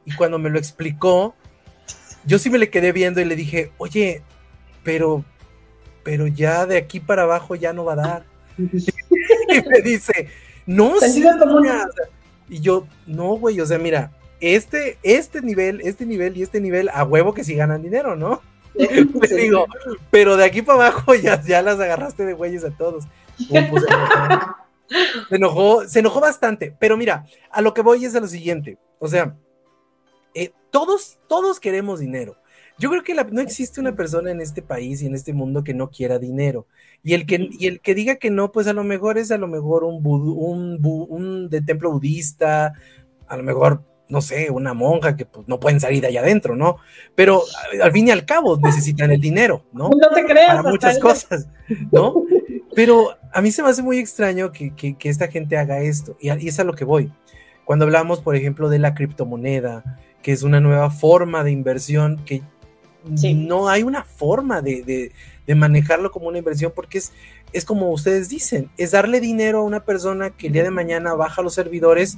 [0.04, 1.34] Y cuando me lo explicó,
[2.24, 4.22] yo sí me le quedé viendo y le dije, oye,
[4.82, 5.24] pero
[6.02, 8.24] pero ya de aquí para abajo ya no va a dar.
[8.58, 10.28] y me dice,
[10.66, 11.24] no, sí,
[12.48, 16.88] Y yo, no, güey, o sea, mira, este, este nivel, este nivel y este nivel,
[16.92, 18.42] a huevo que sí ganan dinero, ¿no?
[18.74, 19.66] Digo,
[20.10, 23.04] pero de aquí para abajo ya, ya las agarraste de güeyes a todos.
[23.48, 23.84] Pues,
[25.28, 28.78] se enojó, se enojó bastante, pero mira, a lo que voy es a lo siguiente,
[28.98, 29.34] o sea,
[30.34, 32.36] eh, todos, todos queremos dinero.
[32.78, 35.74] Yo creo que no existe una persona en este país y en este mundo que
[35.74, 36.66] no quiera dinero.
[37.02, 39.38] Y el que, y el que diga que no, pues a lo mejor es a
[39.38, 42.72] lo mejor un, un, un de templo budista,
[43.28, 46.56] a lo mejor, no sé, una monja que pues, no pueden salir de allá adentro,
[46.56, 46.76] ¿no?
[47.14, 47.42] Pero
[47.82, 49.88] al fin y al cabo necesitan el dinero, ¿no?
[49.88, 50.56] No te creas.
[50.56, 51.48] Para muchas cosas,
[51.90, 52.24] ¿no?
[52.74, 56.16] Pero a mí se me hace muy extraño que, que, que esta gente haga esto.
[56.20, 57.12] Y, y es a lo que voy.
[57.64, 62.42] Cuando hablamos, por ejemplo, de la criptomoneda, que es una nueva forma de inversión que
[63.04, 65.12] no hay una forma de,
[65.54, 67.12] manejarlo como una inversión porque es,
[67.52, 71.14] es como ustedes dicen, es darle dinero a una persona que el día de mañana
[71.14, 72.16] baja los servidores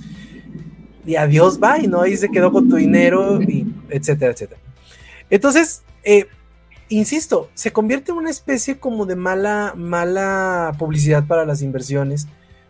[1.04, 2.02] y adiós, bye, ¿no?
[2.02, 4.60] Ahí se quedó con tu dinero, y etcétera, etcétera.
[5.28, 6.26] Entonces, eh,
[6.88, 12.26] insisto, se convierte en una especie como de mala, mala publicidad para las inversiones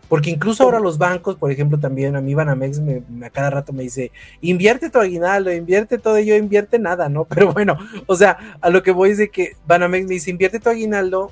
[0.07, 3.73] porque incluso ahora los bancos, por ejemplo, también a mí Banamex me, a cada rato
[3.73, 7.25] me dice, invierte tu aguinaldo, invierte todo, y yo invierte nada, ¿no?
[7.29, 10.59] Pero bueno, o sea, a lo que voy es de que Banamex me dice, invierte
[10.59, 11.31] tu aguinaldo,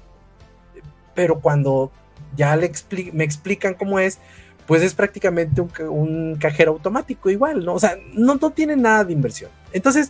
[1.16, 1.92] pero cuando
[2.36, 2.72] ya le
[3.12, 4.18] me explican cómo es,
[4.66, 7.76] pues es prácticamente un, cajero automático igual, ¿no?
[7.76, 9.52] O sea, no, no tiene nada de inversión.
[9.72, 10.10] Entonces,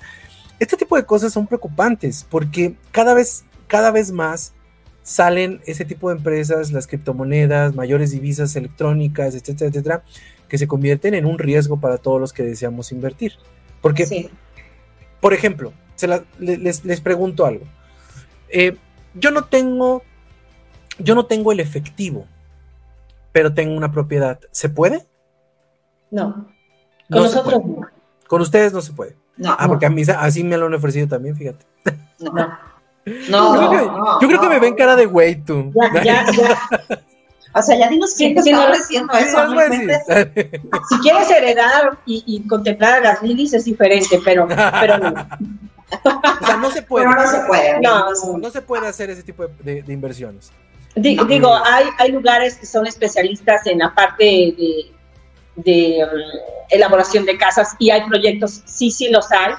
[0.60, 4.54] este tipo de cosas son preocupantes porque cada vez, cada vez más
[5.04, 10.04] salen ese tipo de empresas, las criptomonedas, mayores divisas electrónicas, etcétera, etcétera,
[10.48, 13.34] que se convierten en un riesgo para todos los que deseamos invertir.
[13.82, 14.32] Porque,
[15.20, 15.74] por ejemplo,
[16.40, 17.66] les, pregunto algo.
[18.50, 18.78] Eh,
[19.14, 20.04] yo no tengo,
[21.00, 22.26] yo no tengo el efectivo,
[23.32, 24.40] pero tengo una propiedad.
[24.52, 25.06] ¿Se puede?
[26.12, 26.48] No.
[27.10, 27.82] Con nosotros no.
[28.28, 29.16] Con ustedes no se puede.
[29.36, 31.66] No, ah, porque a mí así me lo han ofrecido también, fíjate.
[32.20, 32.73] No.
[33.30, 35.72] No, yo creo, que, yo creo que me ven cara de güey tú.
[35.76, 36.60] Ya, ya, ya.
[37.56, 39.38] O sea, ya dinos quién te está ofreciendo eso.
[40.90, 45.14] si quieres heredar y, contemplar a las lilies es diferente, pero, pero no.
[46.04, 47.06] O sea, no se puede.
[47.06, 47.80] no se puede.
[47.80, 50.52] No, se puede hacer ese tipo de, inversiones.
[50.96, 54.92] Digo, digo hay, hay lugares que son especialistas en la parte de,
[55.56, 56.20] de um,
[56.70, 59.54] elaboración de casas y hay proyectos, sí, sí los hay,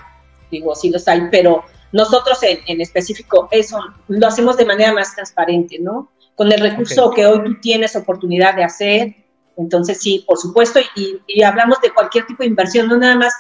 [0.51, 1.65] digo, sí los hay, pero
[1.95, 3.79] nosotros en, en específico eso
[4.09, 6.11] lo hacemos de manera más transparente, ¿no?
[6.35, 9.15] con el recurso que hoy tú tienes oportunidad de hacer.
[9.57, 13.33] Entonces, sí, por supuesto, y, hablamos de cualquier tipo de inversión, no nada más,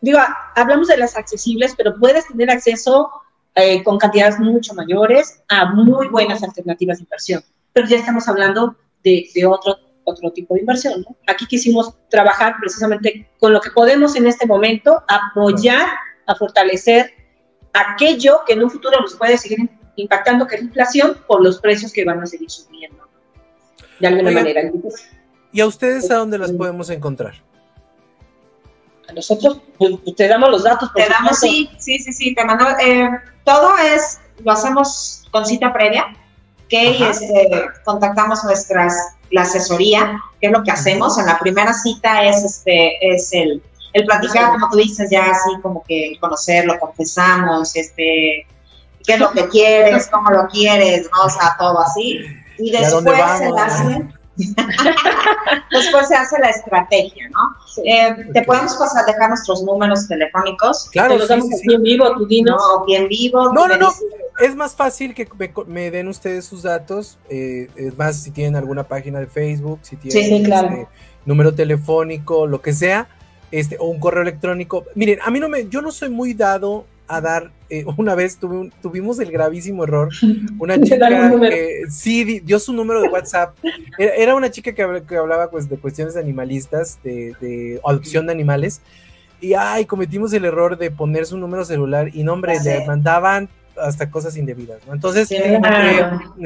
[0.00, 0.18] digo,
[0.54, 3.10] hablamos de las accesibles, pero puedes tener acceso
[3.54, 7.42] eh, con cantidades mucho mayores a muy buenas alternativas de inversión.
[7.72, 11.02] Pero ya estamos hablando de, otro, otro tipo de inversión.
[11.02, 11.16] ¿no?
[11.26, 15.88] Aquí quisimos trabajar precisamente con lo que podemos en este momento, apoyar,
[16.26, 17.12] a fortalecer
[17.76, 21.60] aquello que en un futuro nos puede seguir impactando que es la inflación por los
[21.60, 23.06] precios que van a seguir subiendo.
[23.98, 24.62] De alguna manera.
[25.52, 27.34] ¿Y a ustedes a dónde las podemos encontrar?
[29.08, 30.92] A nosotros, pues, te damos los datos.
[30.94, 32.66] te damos, sí, sí, sí, sí, te mando.
[32.78, 33.08] Eh,
[33.44, 36.14] todo es, lo hacemos con cita previa,
[36.68, 38.94] que este, contactamos nuestras,
[39.30, 41.16] la asesoría, que es lo que hacemos.
[41.18, 43.62] En la primera cita es, este, es el,
[43.92, 48.46] el platicar, como tú dices, ya así como que conocerlo, confesamos, este,
[49.04, 51.24] qué es lo que quieres, cómo lo quieres, ¿no?
[51.24, 52.20] O sea, todo así.
[52.58, 53.04] Y después
[53.38, 54.08] se hace,
[55.70, 57.84] después se hace la estrategia, ¿no?
[57.84, 60.88] Eh, te podemos pasar, dejar nuestros números telefónicos.
[60.90, 62.60] Claro, los damos bien vivo, tú dinos.
[62.60, 63.52] No, bien vivo.
[63.52, 63.92] No, no, no.
[64.38, 65.26] Es más fácil que
[65.66, 67.18] me, den ustedes sus datos.
[67.30, 70.88] Eh, es más, si tienen alguna página de Facebook, si tienen este,
[71.24, 73.08] número telefónico, lo que sea,
[73.50, 74.84] este, o un correo electrónico.
[74.94, 78.38] Miren, a mí no me, yo no soy muy dado a dar, eh, una vez
[78.38, 80.10] tuvimos el gravísimo error,
[80.58, 81.08] una chica
[81.40, 83.56] que sí dio su número de WhatsApp,
[83.98, 84.82] era, una chica que,
[85.16, 88.80] hablaba pues, de cuestiones animalistas, de, adopción de animales,
[89.40, 94.10] y ay, cometimos el error de poner su número celular y nombre, le mandaban hasta
[94.10, 94.94] cosas indebidas, ¿no?
[94.94, 95.60] Entonces, eh,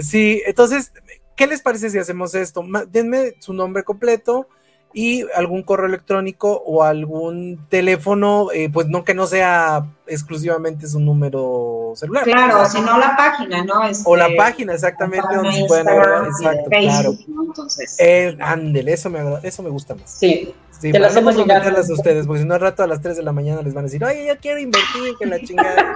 [0.01, 0.92] sí, entonces,
[1.36, 2.64] ¿qué les parece si hacemos esto?
[2.90, 4.48] Denme su nombre completo,
[4.93, 10.99] y algún correo electrónico o algún teléfono, eh, pues no que no sea exclusivamente su
[10.99, 12.24] número celular.
[12.24, 13.74] Claro, sino la página, ¿no?
[14.05, 16.26] o la este, página, exactamente, donde se pueden agregar.
[16.26, 17.14] Exacto, claro.
[17.47, 17.97] Entonces.
[17.99, 20.11] Eh, ándele, eso me, eso me gusta más.
[20.11, 20.53] Sí.
[20.80, 23.32] Sí, para no a ustedes, porque si no al rato a las 3 de la
[23.32, 25.95] mañana les van a decir, oye, yo quiero invertir, que la chingada.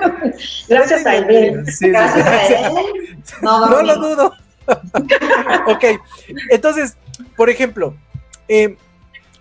[0.69, 1.65] Gracias a él.
[1.67, 2.75] Sí, Gracias a él.
[3.43, 4.33] No, no lo dudo.
[5.67, 5.85] ok,
[6.51, 6.99] entonces,
[7.35, 7.95] por ejemplo,
[8.49, 8.77] eh,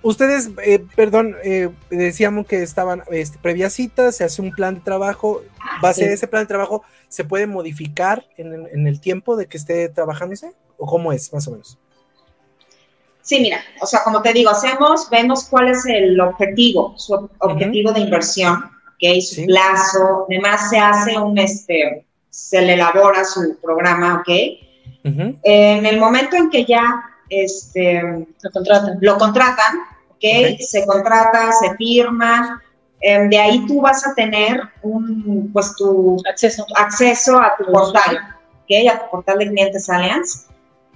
[0.03, 4.81] ustedes, eh, perdón, eh, decíamos que estaban este, previa cita, se hace un plan de
[4.81, 5.41] trabajo,
[5.81, 9.89] base de ese plan de trabajo, ¿se puede modificar en, el tiempo de que esté
[9.89, 10.53] trabajándose?
[10.77, 11.79] ¿O cómo es, más o menos?
[13.21, 17.93] Sí, mira, o sea, como te digo, hacemos, vemos cuál es el objetivo, su objetivo
[17.93, 19.21] de inversión, ¿ok?
[19.21, 24.59] Su plazo, además se hace un, este, se le elabora su programa, ¿ok?
[25.05, 28.01] en el momento en que ya este,
[28.41, 28.97] lo contratan.
[29.01, 29.79] Lo contratan,
[30.23, 30.57] ¿okay?
[30.59, 32.61] Se contrata, se firma.
[33.01, 38.35] Em, de ahí tú vas a tener un, pues tu acceso, acceso a tu portal,
[38.63, 38.87] ¿okay?
[38.87, 40.47] A tu portal de clientes Allianz.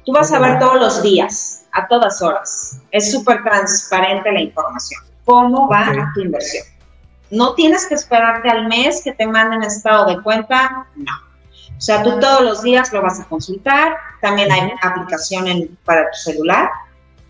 [0.05, 2.79] Tú vas a ver todos los días, a todas horas.
[2.91, 5.01] Es súper transparente la información.
[5.25, 6.63] ¿Cómo va tu inversión?
[7.29, 11.27] No tienes que esperarte al mes que te manden estado de cuenta, no
[11.77, 16.17] o sea, tú todos los días lo vas a consultar, también hay aplicación para tu
[16.17, 16.69] celular,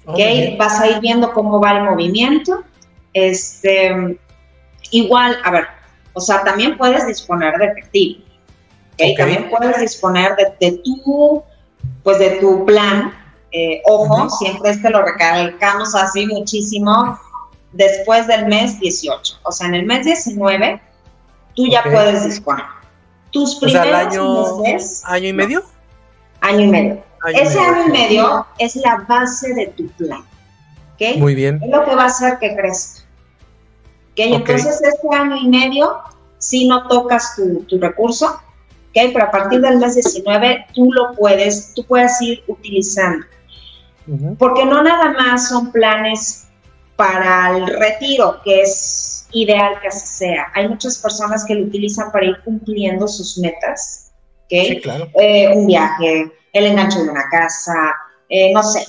[0.07, 0.19] ¿ok?
[0.57, 2.63] Vas a ir viendo cómo va el movimiento.
[3.13, 4.17] Este,
[4.91, 5.67] igual, a ver,
[6.13, 8.23] o sea, también puedes disponer de efectivo,
[8.93, 9.17] ¿ok?
[9.17, 11.43] También puedes disponer de, tu,
[12.03, 13.13] pues de tu plan.
[13.51, 17.17] Eh, ojo, siempre este lo recalcamos así muchísimo
[17.71, 19.39] después del mes 18.
[19.43, 20.81] O sea, en el mes 19
[21.55, 22.65] tú ya puedes disponer
[23.31, 24.63] tus primeros año,
[25.05, 25.63] ¿Año y medio?
[26.41, 27.06] Año y medio.
[27.33, 30.23] Ese año y medio es la base de tu plan.
[30.93, 31.17] ¿ok?
[31.17, 31.59] Muy bien.
[31.63, 33.01] Es lo que va a hacer que crezca.
[34.11, 34.19] ¿ok?
[34.19, 35.97] Entonces, este año y medio,
[36.37, 39.11] si no tocas tu, tu recurso, ¿ok?
[39.13, 43.25] Pero a partir del mes 19, tú lo puedes, tú puedes ir utilizando.
[44.39, 46.47] Porque no nada más son planes
[46.95, 50.47] para el retiro, que es ideal que así sea.
[50.55, 54.11] Hay muchas personas que lo utilizan para ir cumpliendo sus metas,
[54.45, 54.49] ¿ok?
[54.49, 55.09] Sí, claro.
[55.19, 57.95] Eh, un viaje, el enganche de una casa,
[58.29, 58.85] eh, no sé,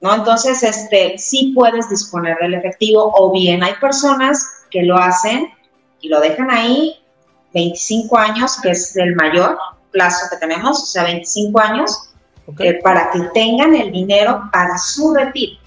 [0.00, 0.14] ¿no?
[0.14, 5.48] Entonces, este, sí puedes disponer del efectivo o bien hay personas que lo hacen
[6.00, 7.00] y lo dejan ahí
[7.54, 9.56] 25 años, que es el mayor
[9.90, 12.10] plazo que tenemos, o sea, 25 años,
[12.46, 12.68] okay.
[12.68, 15.58] eh, para que tengan el dinero para su retiro,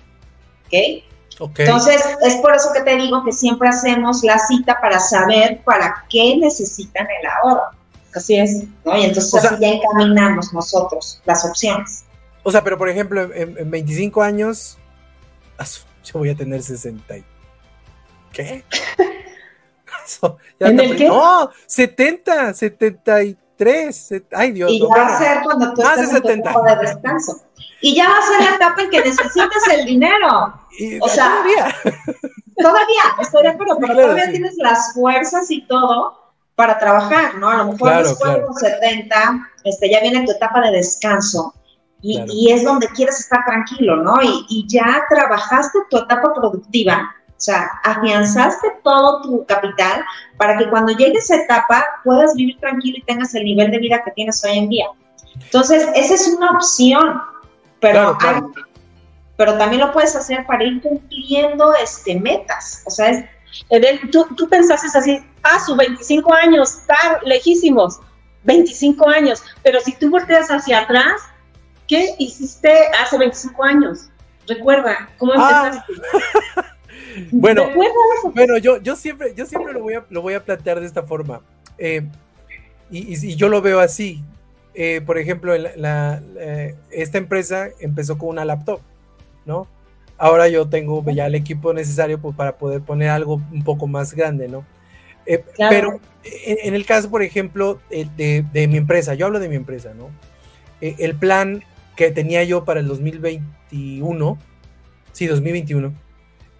[0.65, 1.03] ¿ok?
[1.39, 1.65] Okay.
[1.65, 6.03] Entonces, es por eso que te digo que siempre hacemos la cita para saber para
[6.09, 7.76] qué necesitan el ahorro.
[8.17, 8.97] Así es, ¿no?
[8.97, 12.03] Y entonces o sea, así ya encaminamos nosotros las opciones.
[12.41, 14.77] O sea, pero por ejemplo, en, en 25 años,
[16.03, 17.15] yo voy a tener 60.
[18.31, 18.63] ¿Qué?
[20.05, 21.07] Eso, ya ¿En el qué?
[21.07, 24.13] No, 70, 73.
[24.31, 24.71] Ay, Dios.
[24.71, 27.41] Y ya va a ser cuando tú estés en tu de descanso.
[27.81, 30.61] Y ya va a ser la etapa en que necesites el dinero.
[30.79, 31.75] Y, o sea, todavía.
[32.55, 34.31] todavía, estoy de acuerdo, pero claro, todavía sí.
[34.33, 36.26] tienes las fuerzas y todo
[36.57, 37.47] para trabajar, ¿no?
[37.49, 38.47] A lo mejor Claro, después de claro.
[38.51, 41.53] los 70, este, ya viene tu etapa de descanso.
[42.01, 42.31] Y, Claro.
[42.33, 44.15] y es donde quieres estar tranquilo, ¿no?
[44.23, 50.03] Y, y ya trabajaste tu etapa productiva, o sea, afianzaste todo tu capital
[50.37, 54.01] para que cuando llegue esa etapa puedas vivir tranquilo y tengas el nivel de vida
[54.03, 54.87] que tienes hoy en día.
[55.39, 57.21] Entonces, esa es una opción,
[57.79, 58.41] pero, hay-
[59.37, 62.81] pero también lo puedes hacer para ir cumpliendo este, metas.
[62.87, 63.25] O sea, es,
[63.69, 67.99] Edel, tú, tú pensaste así, ah, sus 25 años, están lejísimos,
[68.43, 71.21] 25 años, pero si tú volteas hacia atrás,
[71.87, 72.71] ¿qué hiciste
[73.01, 74.09] hace 25 años?
[74.47, 75.71] Recuerda, ¿cómo Ah.
[75.87, 75.93] empezaste?
[77.31, 78.31] Bueno, Recuerda eso.
[78.31, 81.03] Bueno, yo, yo siempre, yo siempre lo voy a, lo voy a plantear de esta
[81.03, 81.41] forma.
[81.77, 82.07] Eh,
[82.91, 84.23] y, y- y yo lo veo así.
[84.75, 88.81] Eh, por ejemplo, la- la- eh, esta empresa empezó con una laptop,
[89.45, 89.67] ¿no?
[90.17, 94.13] Ahora yo tengo ya el equipo necesario pues, para poder poner algo un poco más
[94.13, 94.65] grande, ¿no?
[95.25, 95.69] Eh, Claro.
[95.69, 95.99] Pero
[96.45, 99.55] en, en el caso, por ejemplo, eh, de, de mi empresa, yo hablo de mi
[99.55, 100.09] empresa, ¿no?
[100.81, 101.63] Eh, el plan
[101.95, 104.37] que tenía yo para el 2021,
[105.11, 105.93] sí, 2021,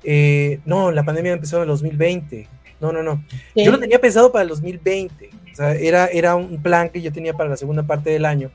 [0.04, 2.48] eh, no, la pandemia empezó en el 2020.
[2.80, 3.24] No, no, no.
[3.56, 3.64] Sí.
[3.64, 5.30] Yo lo tenía pensado para el 2020.
[5.52, 8.52] O sea, era, era un plan que yo tenía para la segunda parte del año.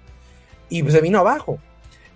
[0.69, 1.59] Y pues se vino abajo.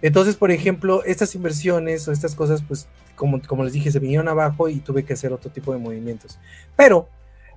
[0.02, 4.28] Entonces, por ejemplo, estas inversiones o estas cosas, pues, como, como les dije, se vinieron
[4.28, 6.38] abajo y tuve que hacer otro tipo de movimientos.
[6.76, 7.08] Pero,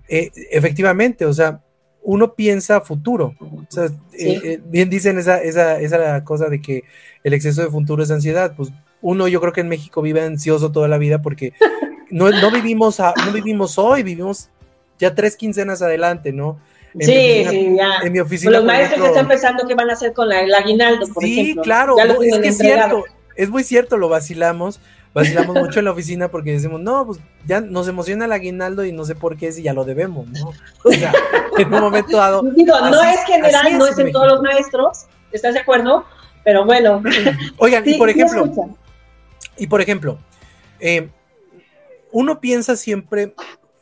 [0.07, 1.61] eh, efectivamente, o sea,
[2.01, 3.35] uno piensa futuro.
[3.41, 6.83] O sea, eh, eh, bien dicen esa, esa, esa cosa de que
[7.23, 8.53] el exceso de futuro es ansiedad.
[8.55, 8.69] Pues
[9.01, 11.53] uno, yo creo que en México vive ansioso toda la vida porque
[12.09, 14.49] no, no vivimos a- no vivimos hoy, vivimos
[14.97, 16.59] ya tres quincenas adelante, ¿no?
[16.95, 17.11] En Sí,
[17.45, 17.89] oficina- sí, ya.
[18.07, 18.51] En mi oficina.
[18.51, 21.39] Los maestros ejemplo, están pensando qué van a hacer con la- el aguinaldo, por sí,
[21.41, 21.63] ejemplo.
[21.63, 23.03] claro, Ya lo no, es que es cierto,
[23.35, 24.79] es muy cierto, lo vacilamos,
[25.13, 28.91] vacilamos mucho en la oficina porque decimos, no, pues ya nos emociona el aguinaldo y
[28.91, 30.51] no sé por qué si ya lo debemos, ¿no?
[30.83, 31.13] O sea,
[31.57, 32.41] en un momento dado.
[32.55, 34.19] Digo, no es general, no es en México.
[34.19, 36.05] todos los maestros, ¿estás de acuerdo?
[36.43, 37.03] Pero bueno.
[37.57, 38.49] Oigan, y por ejemplo.
[39.57, 40.17] Y por ejemplo,
[40.79, 41.09] eh,
[42.11, 43.33] uno piensa siempre,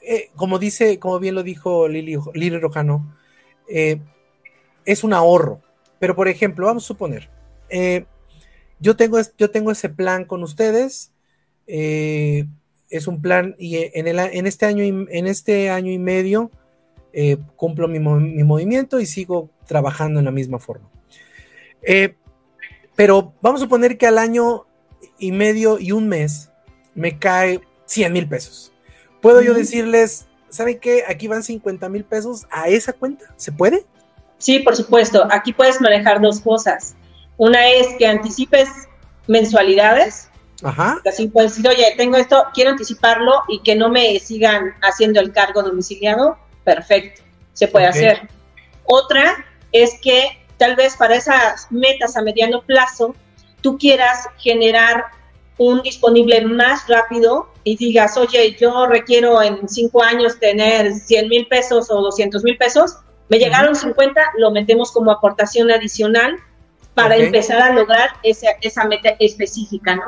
[0.08, 3.14] eh, como dice, como bien lo dijo Lili, Lili Rojano,
[3.70, 4.00] eh,
[4.86, 5.62] es un ahorro.
[6.00, 7.30] Pero por ejemplo, vamos a suponer,
[7.70, 8.06] eh,
[8.80, 11.12] yo, tengo, yo tengo ese plan con ustedes,
[11.68, 16.50] es un plan y en, el, en, este, año y, en este año y medio
[17.58, 20.90] cumplo mi, mi movimiento y sigo trabajando en la misma forma.
[22.96, 24.66] Pero vamos a suponer que al año
[25.20, 26.52] y medio y un mes
[26.96, 28.72] me cae 100 mil pesos.
[29.22, 31.04] ¿Puedo yo decirles, ¿saben qué?
[31.08, 33.26] Aquí van 50 mil pesos a esa cuenta.
[33.36, 33.86] ¿Se puede?
[34.38, 35.28] Sí, por supuesto.
[35.32, 36.96] Aquí puedes manejar dos cosas.
[37.38, 38.70] Una es que anticipes
[39.28, 40.30] mensualidades.
[40.64, 41.00] Ajá.
[41.06, 45.32] Así puedes decir, oye, tengo esto, quiero anticiparlo y que no me sigan haciendo el
[45.32, 46.38] cargo domiciliado.
[46.64, 47.22] Perfecto,
[47.54, 48.28] se puede hacer.
[48.86, 53.16] Otra es que tal vez para esas metas a mediano plazo
[53.62, 55.06] tú quieras generar
[55.58, 61.48] un disponible más rápido y digas, oye, yo requiero en cinco años tener 100 mil
[61.48, 62.98] pesos o 200 mil pesos,
[63.30, 66.38] me llegaron 50, lo metemos como aportación adicional
[66.94, 70.04] para empezar a lograr esa, esa meta específica, ¿no?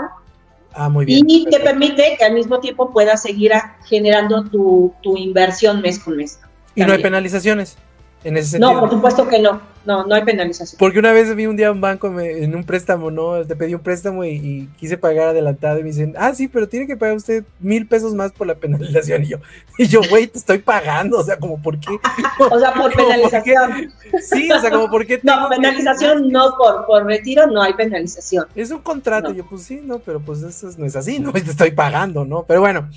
[0.73, 1.25] Ah, muy bien.
[1.27, 3.51] Y te permite que al mismo tiempo puedas seguir
[3.85, 6.39] generando tu, tu inversión mes con mes.
[6.75, 7.77] Y no hay penalizaciones
[8.23, 8.73] en ese sentido.
[8.73, 9.61] No, por supuesto que no.
[9.85, 10.77] No, no hay penalización.
[10.77, 13.45] Porque una vez vi un día un banco en un préstamo, ¿no?
[13.45, 16.87] Te pedí un préstamo y, quise pagar adelantado y me dicen, ah, sí, pero tiene
[16.87, 19.23] que pagar usted mil pesos más por la penalización.
[19.29, 19.37] Y yo,
[19.77, 21.99] y yo, güey, te estoy pagando, o sea, como, ¿por qué?
[22.51, 23.91] o sea, por penalización.
[24.21, 25.19] sí, o sea, como, ¿por qué?
[25.23, 28.45] No, penalización no, por, por retiro no hay penalización.
[28.55, 31.31] Es un contrato, yo, pues sí, no, pero pues eso no es así, ¿no?
[31.31, 32.43] Te estoy pagando, ¿no?
[32.43, 32.89] Pero bueno,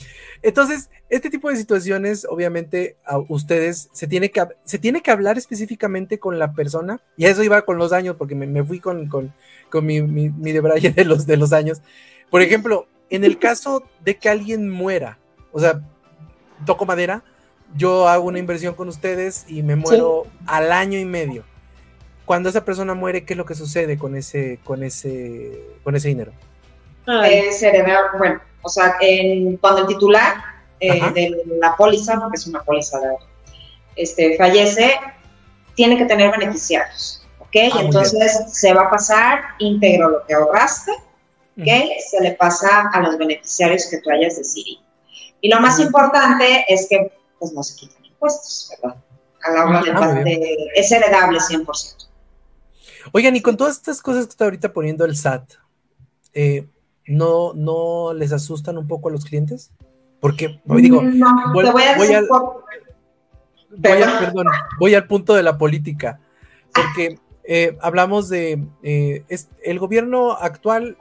[0.43, 5.39] entonces, este tipo de situaciones, obviamente, a ustedes se tiene que, se tiene que hablar
[5.39, 6.72] específicamente con la persona,
[7.17, 9.33] y eso iba con los años, porque me, fui con, con,
[9.71, 11.83] con mi, mi, mi debraye de los, de los años.
[12.31, 15.19] Por ejemplo, en el caso de que alguien muera,
[15.53, 15.81] o sea,
[16.65, 17.23] toco madera,
[17.77, 21.45] yo hago una inversión con ustedes y me muero al año y medio.
[22.25, 26.09] Cuando esa persona muere, ¿qué es lo que sucede con ese, con ese, con ese
[26.09, 26.33] dinero?
[27.07, 28.97] Es heredar, bueno, o sea,
[29.61, 30.37] cuando el titular
[30.81, 33.09] eh, de la póliza, porque es una póliza de,
[33.97, 34.93] este, fallece,
[35.75, 37.57] tiene que tener beneficiarios, ¿ok?
[37.73, 40.93] Ah, entonces se va a pasar íntegro lo que ahorraste,
[41.59, 41.69] ¿ok?
[42.11, 44.83] Se le pasa a los beneficiarios que tú hayas decidido.
[45.41, 48.97] Y lo más importante es que pues no se quitan impuestos, ¿verdad?
[49.45, 52.09] A la hora ah, de, es heredable 100%.
[53.13, 55.55] Oigan, y con todas estas cosas que está ahorita poniendo el SAT,
[56.33, 56.69] eh,
[57.07, 59.73] ¿no, ¿no les asustan un poco a los clientes?
[60.21, 61.03] Porque, digo,
[61.53, 61.67] voy,
[63.83, 64.33] al,
[64.79, 66.21] voy, al, punto de la política,
[66.73, 69.25] porque eh, hablamos de eh,
[69.65, 70.97] el gobierno actual,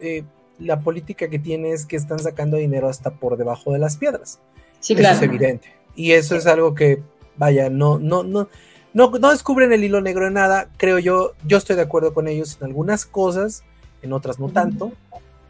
[0.00, 0.24] eh,
[0.58, 4.40] la política que tiene es que están sacando dinero hasta por debajo de las piedras.
[4.80, 5.72] Sí, eso es evidente.
[5.94, 7.02] Y eso es algo que,
[7.36, 8.48] vaya, no, no, no,
[8.94, 12.28] no, no descubren el hilo negro de nada, creo yo, yo estoy de acuerdo con
[12.28, 13.64] ellos en algunas cosas,
[14.02, 14.92] en otras no tanto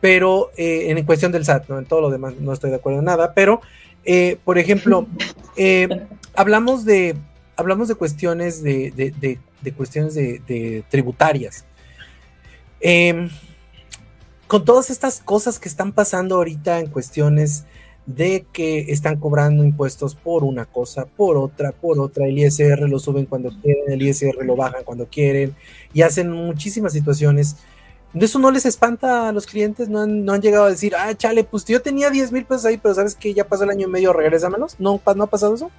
[0.01, 1.79] pero eh, en cuestión del SAT, ¿no?
[1.79, 3.61] en todo lo demás no estoy de acuerdo en nada, pero,
[4.07, 5.07] eh, por ejemplo,
[5.57, 7.17] eh, hablamos, de,
[7.57, 11.65] hablamos de cuestiones de, de, cuestiones de, tributarias.
[12.81, 13.29] Em,
[14.47, 17.65] con todas estas cosas que están pasando ahorita en cuestiones
[18.07, 23.01] de que están cobrando impuestos por una cosa, por otra, por otra, el ISR lo
[23.01, 25.57] suben cuando quieren, el ISR lo bajan cuando quieren
[25.93, 27.57] y hacen muchísimas situaciones
[28.25, 29.89] ¿Eso no les espanta a los clientes?
[29.89, 32.65] ¿No han, no han llegado a decir, ah, chale, pues yo tenía 10 mil pesos
[32.65, 34.77] ahí, pero sabes que ya pasó el año y medio, regrésamelos?
[34.79, 35.71] ¿No, ¿no ha pasado eso?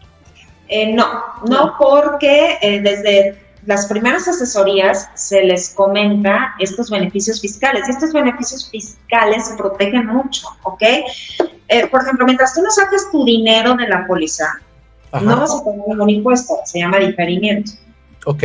[0.68, 1.06] Eh, no,
[1.50, 8.14] no, porque eh, desde las primeras asesorías se les comenta estos beneficios fiscales y estos
[8.14, 10.84] beneficios fiscales protegen mucho, ¿ok?
[11.70, 14.46] Eh, por ejemplo, mientras tú no saques tu dinero de la póliza,
[15.22, 17.72] no vas a tener ningún impuesto, se llama diferimiento.
[18.26, 18.44] Ok.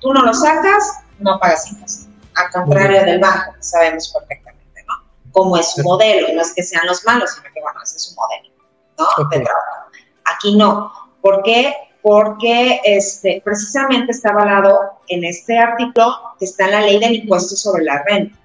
[0.00, 2.01] Tú no lo sacas, no pagas impuestos
[2.34, 4.94] a contrario del banco, que sabemos perfectamente, ¿no?
[5.30, 8.02] Como es su modelo, no es que sean los malos, sino que, bueno, ese es
[8.02, 8.54] su modelo,
[8.98, 9.50] ¿no?
[10.24, 10.92] Aquí no.
[11.20, 11.74] ¿Por qué?
[12.02, 14.78] Porque este, precisamente está avalado
[15.08, 18.36] en este artículo que está en la ley del impuesto sobre la renta.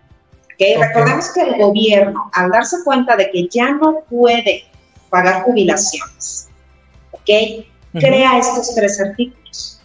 [0.54, 0.78] ¿okay?
[0.78, 4.66] Recordemos que el gobierno, al darse cuenta de que ya no puede
[5.10, 6.50] pagar jubilaciones,
[7.12, 7.66] ¿ok?
[7.94, 9.82] Crea estos tres artículos.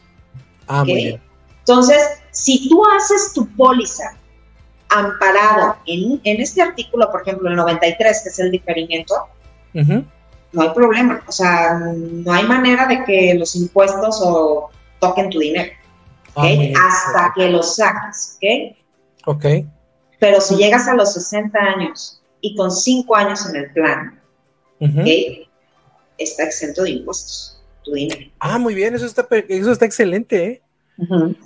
[0.67, 1.23] Ah, muy bien.
[1.61, 4.17] Entonces, si tú haces tu póliza
[4.89, 9.15] amparado en, este artículo, por ejemplo, el 93, que es el diferimiento,
[9.73, 11.23] no hay problema.
[11.29, 15.73] O sea, no hay manera de que los impuestos o toquen tu dinero.
[16.35, 16.49] Ah,
[16.89, 18.39] Hasta que lo saques.
[19.25, 19.37] ¿ok?
[19.37, 19.47] Ok.
[20.19, 24.21] Pero si llegas a los 60 años y con 5 años en el plan,
[26.19, 28.31] está exento de impuestos tu dinero.
[28.41, 30.63] Ah, muy bien, eso está, eso está excelente, ¿eh?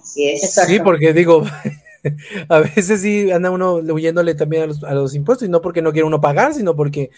[0.02, 1.44] Sí, porque digo,
[2.48, 6.06] a veces sí anda uno huyéndole también a los, impuestos, y no porque no quiere
[6.06, 7.10] uno pagar, sino porque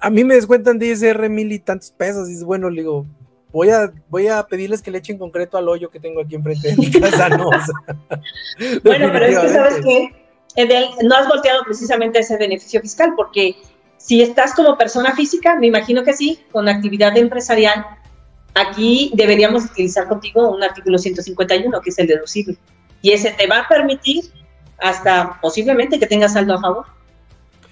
[0.00, 3.06] a mí me descuentan de ISR mil y tantos pesos, y es bueno, le digo,
[3.52, 6.68] voy a, voy a pedirles que le echen concreto al hoyo que tengo aquí enfrente
[6.68, 7.50] de mi casa, no.
[8.84, 10.14] bueno, pero es que sabes que
[11.02, 13.56] no has volteado precisamente ese beneficio fiscal, porque
[13.96, 17.84] si estás como persona física, me imagino que sí, con actividad empresarial,
[18.54, 22.56] Aquí deberíamos utilizar contigo un artículo 151, que es el deducible.
[23.02, 24.24] Y ese te va a permitir
[24.78, 26.86] hasta posiblemente que tengas saldo a favor.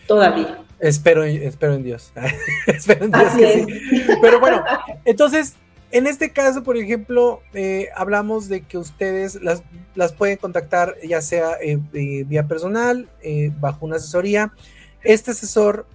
[0.06, 0.58] Todavía.
[0.78, 2.12] Espero, espero en Dios.
[2.66, 4.04] espero en Dios que sí.
[4.20, 4.62] Pero bueno,
[5.04, 5.54] entonces,
[5.90, 9.62] en este caso, por ejemplo, eh, hablamos de que ustedes las,
[9.94, 13.08] las pueden contactar ya sea eh, eh, vía personal,
[13.58, 14.52] bajo una asesoría.
[15.02, 15.86] Este asesor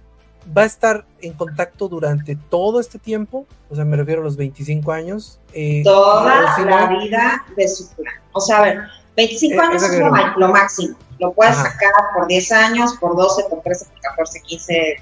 [0.56, 4.36] va a estar en contacto durante todo este tiempo, o sea, me refiero a los
[4.36, 5.40] 25 años.
[5.52, 8.14] Eh, Toda la vida de su plan.
[8.32, 8.82] O sea, a ver,
[9.16, 10.96] 25 eh, años es lo, máximo.
[11.18, 14.96] Lo puedes sacar por 10 años, por 12, por 13, por 14, 15,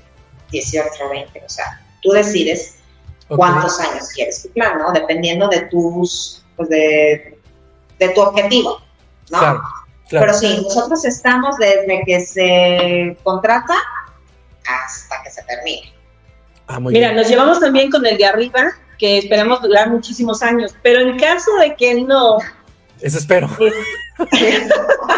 [0.51, 1.43] 18, 20.
[1.45, 2.77] O sea, tú decides
[3.29, 4.93] cuántos años quieres tu plan, ¿no?
[4.93, 7.41] Dependiendo de tus, pues de
[8.01, 8.81] de tu objetivo,
[9.31, 9.39] ¿no?
[9.39, 9.63] Claro,
[10.09, 10.27] claro.
[10.27, 13.75] Pero sí, nosotros estamos desde que se contrata
[14.85, 15.93] hasta que se termine.
[16.67, 17.17] Ah, muy Mira, bien.
[17.21, 21.51] nos llevamos también con el de arriba, que esperamos durar muchísimos años, pero en caso
[21.61, 22.39] de que no,
[23.01, 23.49] Eso espero.
[23.61, 23.73] eh,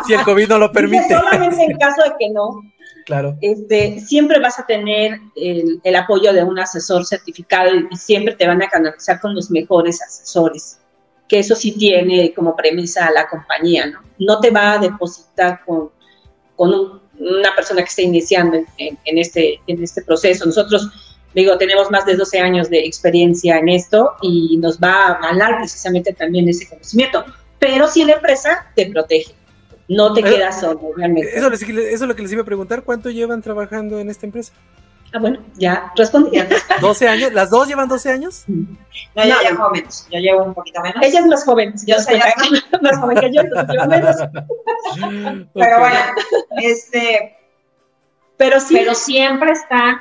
[0.06, 1.08] Si el COVID no lo permite.
[1.08, 2.62] solamente en caso de que no,
[3.04, 3.36] Claro.
[3.40, 8.34] este, siempre vas a tener el, el apoyo de un asesor certificado y, y siempre
[8.36, 10.78] te van a canalizar con los mejores asesores,
[11.28, 14.00] que eso sí tiene como premisa a la compañía, ¿no?
[14.18, 15.90] No te va a depositar con,
[16.54, 20.44] con un- una persona que esté iniciando en, en- en este, en este proceso.
[20.46, 20.88] Nosotros,
[21.34, 25.58] digo, tenemos más de 12 años de experiencia en esto y nos va a ganar
[25.58, 27.24] precisamente también ese conocimiento,
[27.58, 29.32] pero si la empresa te protege.
[29.88, 31.36] No te Eso- quedas solo, realmente.
[31.36, 32.82] Eso, les- eso es lo que les iba a preguntar.
[32.82, 34.52] ¿Cuánto llevan trabajando en esta empresa?
[35.14, 36.38] Ah, bueno, ya respondí.
[36.38, 37.32] ¿12 años?
[37.32, 38.44] ¿Las dos llevan 12 años?
[38.48, 39.40] No, yo No.
[39.42, 40.96] llevo menos, yo llevo un poquito menos.
[41.02, 41.74] Ella es más joven.
[41.86, 42.18] Yo soy
[42.80, 44.16] más joven que yo, entonces menos.
[45.54, 45.98] Pero bueno,
[46.56, 47.36] este,
[48.36, 50.00] Pero sí, pero siempre está,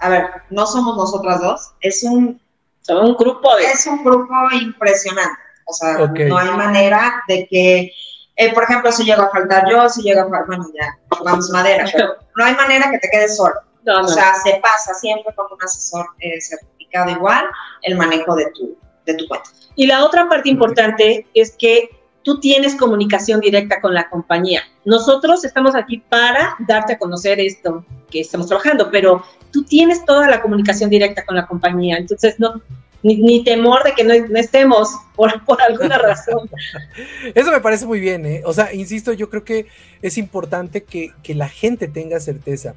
[0.00, 2.40] a ver, no somos nosotras dos, es un,
[2.82, 3.64] son un grupo de.
[3.64, 5.38] es un grupo impresionante.
[5.66, 7.92] O sea, no hay manera de que,
[8.36, 11.50] eh, por ejemplo, si llega a faltar yo, si llega a faltar, bueno, ya, vamos
[11.50, 13.54] madera, pero no hay manera que te quedes solo.
[13.86, 14.08] No, O no.
[14.08, 17.46] sea, se pasa siempre con un asesor eh, certificado igual
[17.82, 18.76] el manejo de tu,
[19.06, 19.48] de tu cuenta.
[19.76, 21.88] Y la otra parte importante es que
[22.22, 24.62] tú tienes comunicación directa con la compañía.
[24.84, 29.22] Nosotros estamos aquí para darte a conocer esto que estamos trabajando, pero
[29.52, 31.96] tú tienes toda la comunicación directa con la compañía.
[31.98, 32.60] Entonces, no,
[33.04, 36.50] ni, ni temor de que no, no estemos por, por alguna razón.
[37.34, 38.42] Eso me parece muy bien, ¿eh?
[38.44, 39.66] O sea, insisto, yo creo que
[40.02, 42.74] es importante que, que la gente tenga certeza.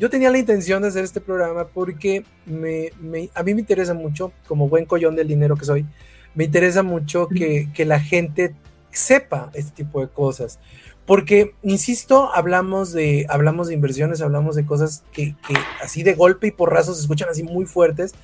[0.00, 3.94] Yo tenía la intención de hacer este programa porque me, me- a mí me interesa
[3.94, 5.86] mucho, como buen collón del dinero que soy,
[6.34, 8.54] me interesa mucho que, que la gente
[8.90, 10.58] sepa este tipo de cosas.
[11.06, 16.46] Porque, insisto, hablamos de, hablamos de inversiones, hablamos de cosas que, que así de golpe
[16.46, 18.14] y porrazo se escuchan así muy fuertes,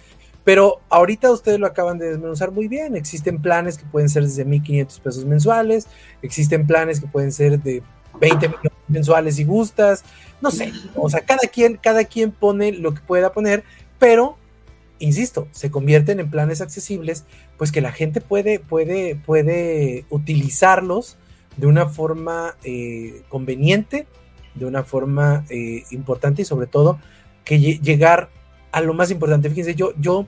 [0.45, 2.97] pero ahorita ustedes lo acaban de desmenuzar muy bien.
[2.97, 5.89] Existen planes que pueden ser desde 1.500 pesos mensuales,
[6.23, 7.83] existen planes que pueden ser de
[8.21, 10.05] 20 millones mensuales si gustas,
[10.41, 13.65] no sé, o sea, cada quien, cada quien pone lo que pueda poner,
[13.99, 14.37] pero,
[14.99, 17.25] insisto, se convierten en planes accesibles,
[17.57, 21.17] pues que la gente puede, puede, puede utilizarlos
[21.57, 24.07] de una forma eh, conveniente,
[24.55, 26.99] de una forma eh, importante y sobre todo
[27.45, 28.29] que lle- llegar
[28.73, 29.49] a lo más importante.
[29.49, 30.27] Fíjense, yo, yo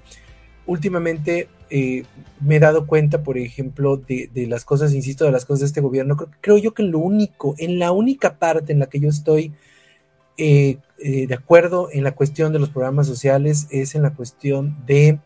[0.66, 2.04] últimamente eh,
[2.40, 5.66] me he dado cuenta, por ejemplo, de, de las cosas, insisto, de las cosas de
[5.66, 6.16] este gobierno.
[6.16, 9.52] Creo, creo yo que lo único, en la única parte en la que yo estoy
[10.40, 14.76] eh, eh, de acuerdo en la cuestión de los programas sociales es en la cuestión
[14.86, 15.18] de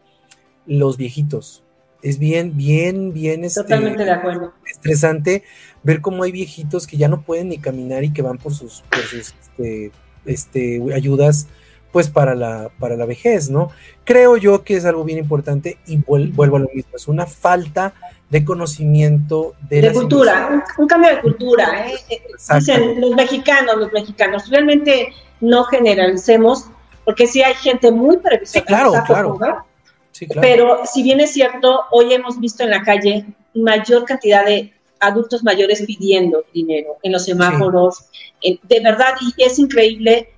[0.67, 1.63] los viejitos.
[2.03, 4.55] Es bien, bien, bien este, Totalmente de acuerdo.
[4.67, 5.45] estresante
[5.83, 8.83] ver cómo hay viejitos que ya no pueden ni caminar y que van por sus,
[8.91, 9.93] por sus este,
[10.25, 11.47] este, ayudas
[11.93, 13.71] pues para la, para la vejez, ¿no?
[14.05, 17.27] Creo yo que es algo bien importante y vuel- vuelvo a lo mismo, es una
[17.27, 17.93] falta
[18.31, 21.87] de conocimiento de, De las cultura, un, un cambio de cultura.
[21.89, 21.95] ¿eh?
[22.09, 22.65] Eh, Exacto.
[22.73, 26.65] Dicen los mexicanos, los mexicanos, realmente no generalicemos,
[27.05, 28.61] porque sí hay gente muy previsora.
[28.61, 29.67] Sí, claro, claro.
[30.13, 30.41] Sí, claro.
[30.41, 35.43] Pero si bien es cierto, hoy hemos visto en la calle mayor cantidad de adultos
[35.43, 38.07] mayores pidiendo dinero en los semáforos,
[38.41, 40.31] en- de verdad, y es increíble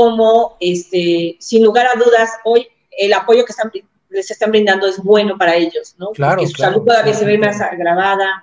[0.00, 2.66] cómo, este, sin lugar a dudas, hoy
[2.98, 3.70] el apoyo que están,
[4.08, 6.08] les están brindando es bueno para ellos, ¿no?
[6.12, 7.18] Claro, Porque su claro, salud todavía sí.
[7.20, 8.42] se ve más agravada,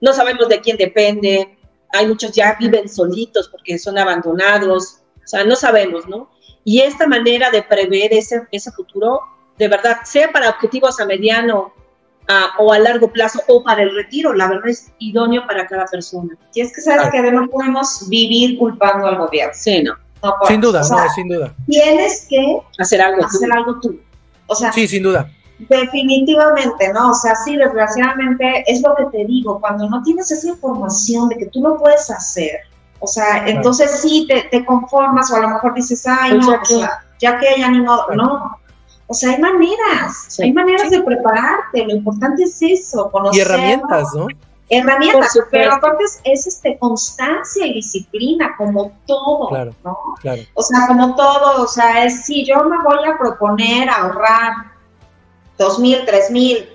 [0.00, 1.58] no sabemos de quién depende,
[1.92, 6.30] hay muchos ya viven solitos porque son abandonados, o sea, no sabemos, ¿no?
[6.64, 9.20] Y esta manera de prever ese, ese futuro,
[9.58, 11.72] de verdad, sea para objetivos a mediano
[12.28, 15.84] a- o a largo plazo o para el retiro, la verdad es idóneo para cada
[15.86, 16.36] persona.
[16.54, 19.52] Y es que sabes que no podemos vivir culpando al gobierno.
[19.54, 19.94] Sí, ¿no?
[20.40, 21.54] No sin duda, O sea, no, sin duda.
[21.66, 23.20] tienes que Hacer algo.
[23.20, 23.26] tú.
[23.26, 24.00] hacer algo tú.
[24.46, 25.30] O sea, Sí, sin duda.
[25.68, 27.10] definitivamente, ¿no?
[27.10, 31.36] O sea, sí, desgraciadamente es lo que te digo, cuando no tienes esa información de
[31.36, 32.60] que tú lo puedes hacer,
[33.00, 36.52] o sea, entonces sí te, te conformas o a lo mejor dices, ay, Pues no,
[36.52, 38.58] ya o que- sea, ya que ya ni modo, no.
[39.08, 40.42] O sea, hay maneras, Sí.
[40.44, 43.38] hay maneras de prepararte, lo importante es eso, conocer.
[43.38, 44.26] Y herramientas, ¿no?
[44.68, 49.74] Herramientas, pero aparte es, es, este, constancia y disciplina, como todo, Claro.
[49.84, 49.96] ¿no?
[50.20, 50.42] Claro.
[50.54, 54.52] O sea, como todo, o sea, es si yo me voy a proponer ahorrar
[55.56, 56.68] dos mil, tres mil,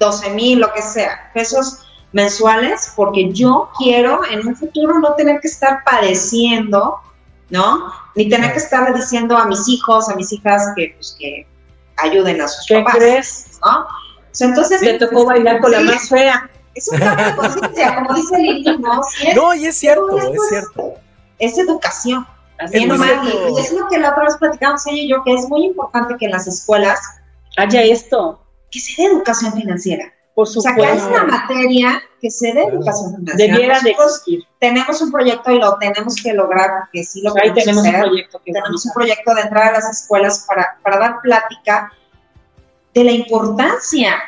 [0.00, 1.78] doce mil, lo que sea, pesos
[2.10, 6.98] mensuales, porque yo quiero en un futuro no tener que estar padeciendo,
[7.50, 7.92] ¿no?
[8.16, 11.46] Ni tener que estarle diciendo a mis hijos, a mis hijas que, pues, que
[11.98, 13.46] ayuden a sus ¿Qué papás, crees?
[13.64, 13.80] ¿no?
[13.80, 13.86] O
[14.32, 16.50] sea, entonces, Te tocó bailar con la más fea.
[16.74, 19.00] Es un cambio de conciencia, como dice Lili, ¿no?
[19.34, 20.94] no, y es cierto, es, cierto.
[21.38, 22.26] Es educación.
[22.58, 25.66] Es, y es lo que la otra vez platicamos ella y yo, que es muy
[25.66, 27.00] importante que en las escuelas
[27.56, 28.40] haya esto.
[28.70, 30.12] Que se dé educación financiera.
[30.34, 30.80] Por supuesto.
[30.80, 33.54] O sea, que es una materia que se dé educación financiera.
[33.54, 34.44] Debiera de existir.
[34.58, 38.40] Tenemos un proyecto y lo tenemos que lograr, porque sí lo Ahí tenemos un proyecto.
[38.44, 41.92] tenemos un proyecto de entrar a las escuelas para, para dar plática
[42.94, 44.22] de la importancia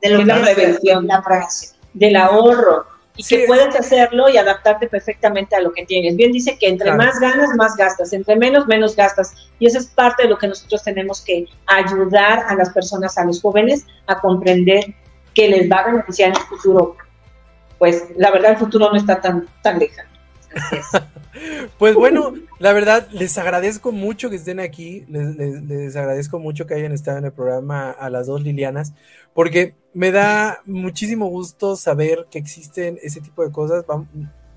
[0.00, 2.86] de, lo la prevención, la prevención, del ahorro,
[3.16, 6.16] y que puedes hacerlo y adaptarte perfectamente a lo que tienes.
[6.16, 9.34] Bien dice que entre más ganas, más gastas, entre menos, menos gastas.
[9.58, 13.24] Y eso es parte de lo que nosotros tenemos que ayudar a las personas, a
[13.24, 14.94] los jóvenes, a comprender
[15.34, 16.96] que les va a beneficiar en el futuro.
[17.78, 20.08] Pues la verdad el futuro no está tan, tan lejano.
[21.78, 26.92] pues bueno, la verdad, les agradezco mucho que estén aquí, les, agradezco mucho que hayan
[26.92, 28.92] estado en el programa a las dos Lilianas,
[29.32, 33.86] porque me da muchísimo gusto saber que existen ese tipo de cosas.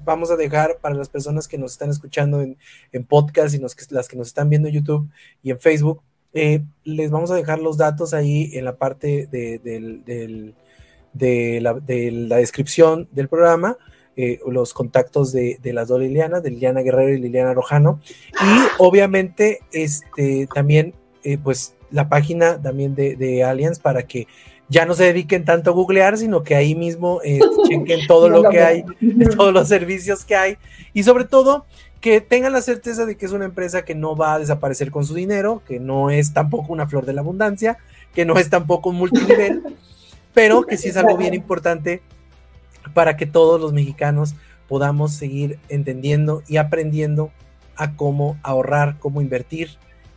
[0.03, 2.57] Vamos a dejar para las personas que nos están escuchando en,
[3.05, 3.73] podcast y las
[4.09, 5.09] que nos están viendo en YouTube
[5.41, 6.01] y en Facebook,
[6.33, 9.61] eh, les vamos a dejar los datos ahí en la parte de,
[11.13, 13.77] de la descripción del programa
[14.15, 17.99] eh, los contactos de, las dos Lilianas, de Liliana Guerrero y Liliana Rojano.
[18.33, 20.93] Y obviamente, este, también,
[21.23, 24.27] eh, pues, la página también de, de Allianz para que
[24.69, 27.39] ya no se dediquen tanto a googlear, sino que ahí mismo eh,
[27.69, 28.83] chequen todo lo que hay,
[29.37, 30.57] todos los servicios que hay.
[30.93, 31.65] Y sobre todo,
[32.01, 35.05] que tengan la certeza de que es una empresa que no va a desaparecer con
[35.05, 37.77] su dinero, que no es tampoco una flor de la abundancia,
[38.13, 39.63] que no es tampoco un multinivel,
[40.33, 42.01] pero que sí es algo bien importante
[42.93, 44.35] para que todos los mexicanos
[44.67, 47.31] podamos seguir entendiendo y aprendiendo
[47.75, 49.69] a cómo ahorrar, cómo invertir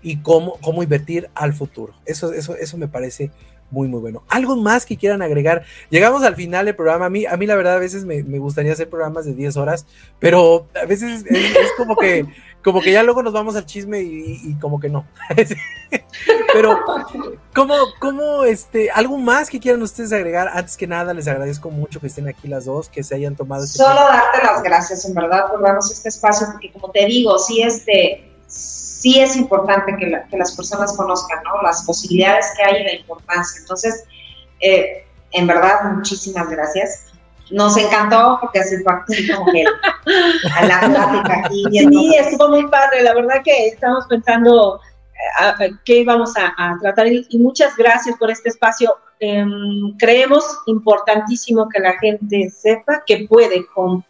[0.02, 1.94] y cómo, cómo invertir al futuro.
[2.04, 3.30] Eso, eso, eso me parece
[3.70, 4.22] muy, muy bueno.
[4.28, 5.64] ¿Algo más que quieran agregar?
[5.90, 7.06] Llegamos al final del programa.
[7.06, 9.86] A mí, a mí la verdad, a veces me, gustaría hacer programas de 10 horas,
[10.18, 12.26] pero a veces es, como que
[12.66, 15.06] como que ya luego nos vamos al chisme y, como que no.
[16.52, 16.76] pero,
[17.54, 20.48] ¿cómo, cómo, este, algo más que quieran ustedes agregar?
[20.52, 23.62] Antes que nada, les agradezco mucho que estén aquí las dos, que se hayan tomado
[23.62, 27.38] este Solo darte las gracias, en verdad, por darnos este espacio, porque como te digo,
[27.38, 31.62] sí, este sí es importante que, las personas conozcan ¿no?
[31.62, 33.60] las posibilidades que hay y la importancia.
[33.60, 34.02] Entonces,
[34.58, 37.05] eh, en verdad, muchísimas gracias.
[37.50, 39.64] Nos encantó porque así parte como que
[40.52, 43.02] a la plática Sí, estuvo muy padre.
[43.02, 44.80] La verdad que estamos pensando
[45.60, 48.94] eh, qué íbamos a, tratar y, muchas gracias por este espacio.
[49.18, 54.04] Em, creemos importantísimo que la gente sepa que puede con,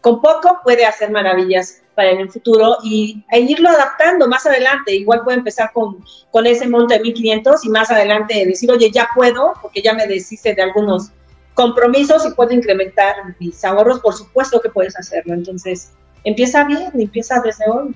[0.00, 4.94] con poco puede hacer maravillas para en el futuro y e irlo adaptando más adelante.
[4.94, 9.08] Igual puede empezar con, con ese monto de 1500 y más adelante decir, oye, ya
[9.14, 11.10] puedo, porque ya me deshice de algunos
[11.54, 14.00] compromisos y puedo incrementar mis ahorros.
[14.00, 15.34] Por supuesto que puedes hacerlo.
[15.34, 15.90] Entonces,
[16.24, 17.94] empieza bien, empieza desde hoy.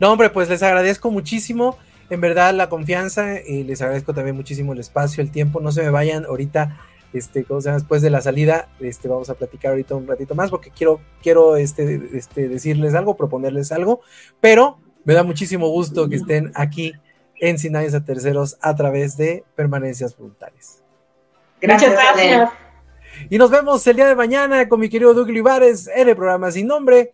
[0.00, 1.76] No, hombre, pues les agradezco muchísimo.
[2.10, 5.60] En verdad, la confianza y les agradezco también muchísimo el espacio, el tiempo.
[5.60, 6.78] No se me vayan ahorita
[7.12, 7.78] este, ¿cómo se llama?
[7.78, 11.56] Después de la salida, este, vamos a platicar ahorita un ratito más porque quiero, quiero
[11.56, 14.00] este, este, decirles algo, proponerles algo,
[14.40, 16.92] pero me da muchísimo gusto que estén aquí
[17.40, 20.82] en Sin a Terceros a través de permanencias voluntarias.
[21.60, 22.67] Gracias, gracias.
[23.30, 26.50] Y nos vemos el día de mañana con mi querido Doug Livares en el programa
[26.50, 27.12] Sin Nombre,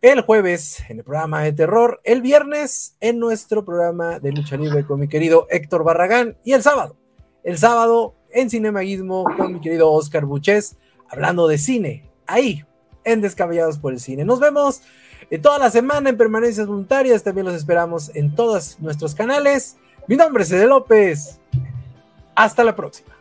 [0.00, 4.84] el jueves en el programa de terror, el viernes en nuestro programa de lucha libre
[4.84, 6.96] con mi querido Héctor Barragán y el sábado.
[7.42, 10.76] El sábado en Cinemaguismo con mi querido Oscar Buches,
[11.08, 12.64] hablando de cine, ahí,
[13.04, 14.24] en Descabellados por el Cine.
[14.24, 14.82] Nos vemos
[15.42, 19.76] toda la semana en permanencias voluntarias, también los esperamos en todos nuestros canales.
[20.06, 21.40] Mi nombre es Ede López.
[22.34, 23.17] Hasta la próxima.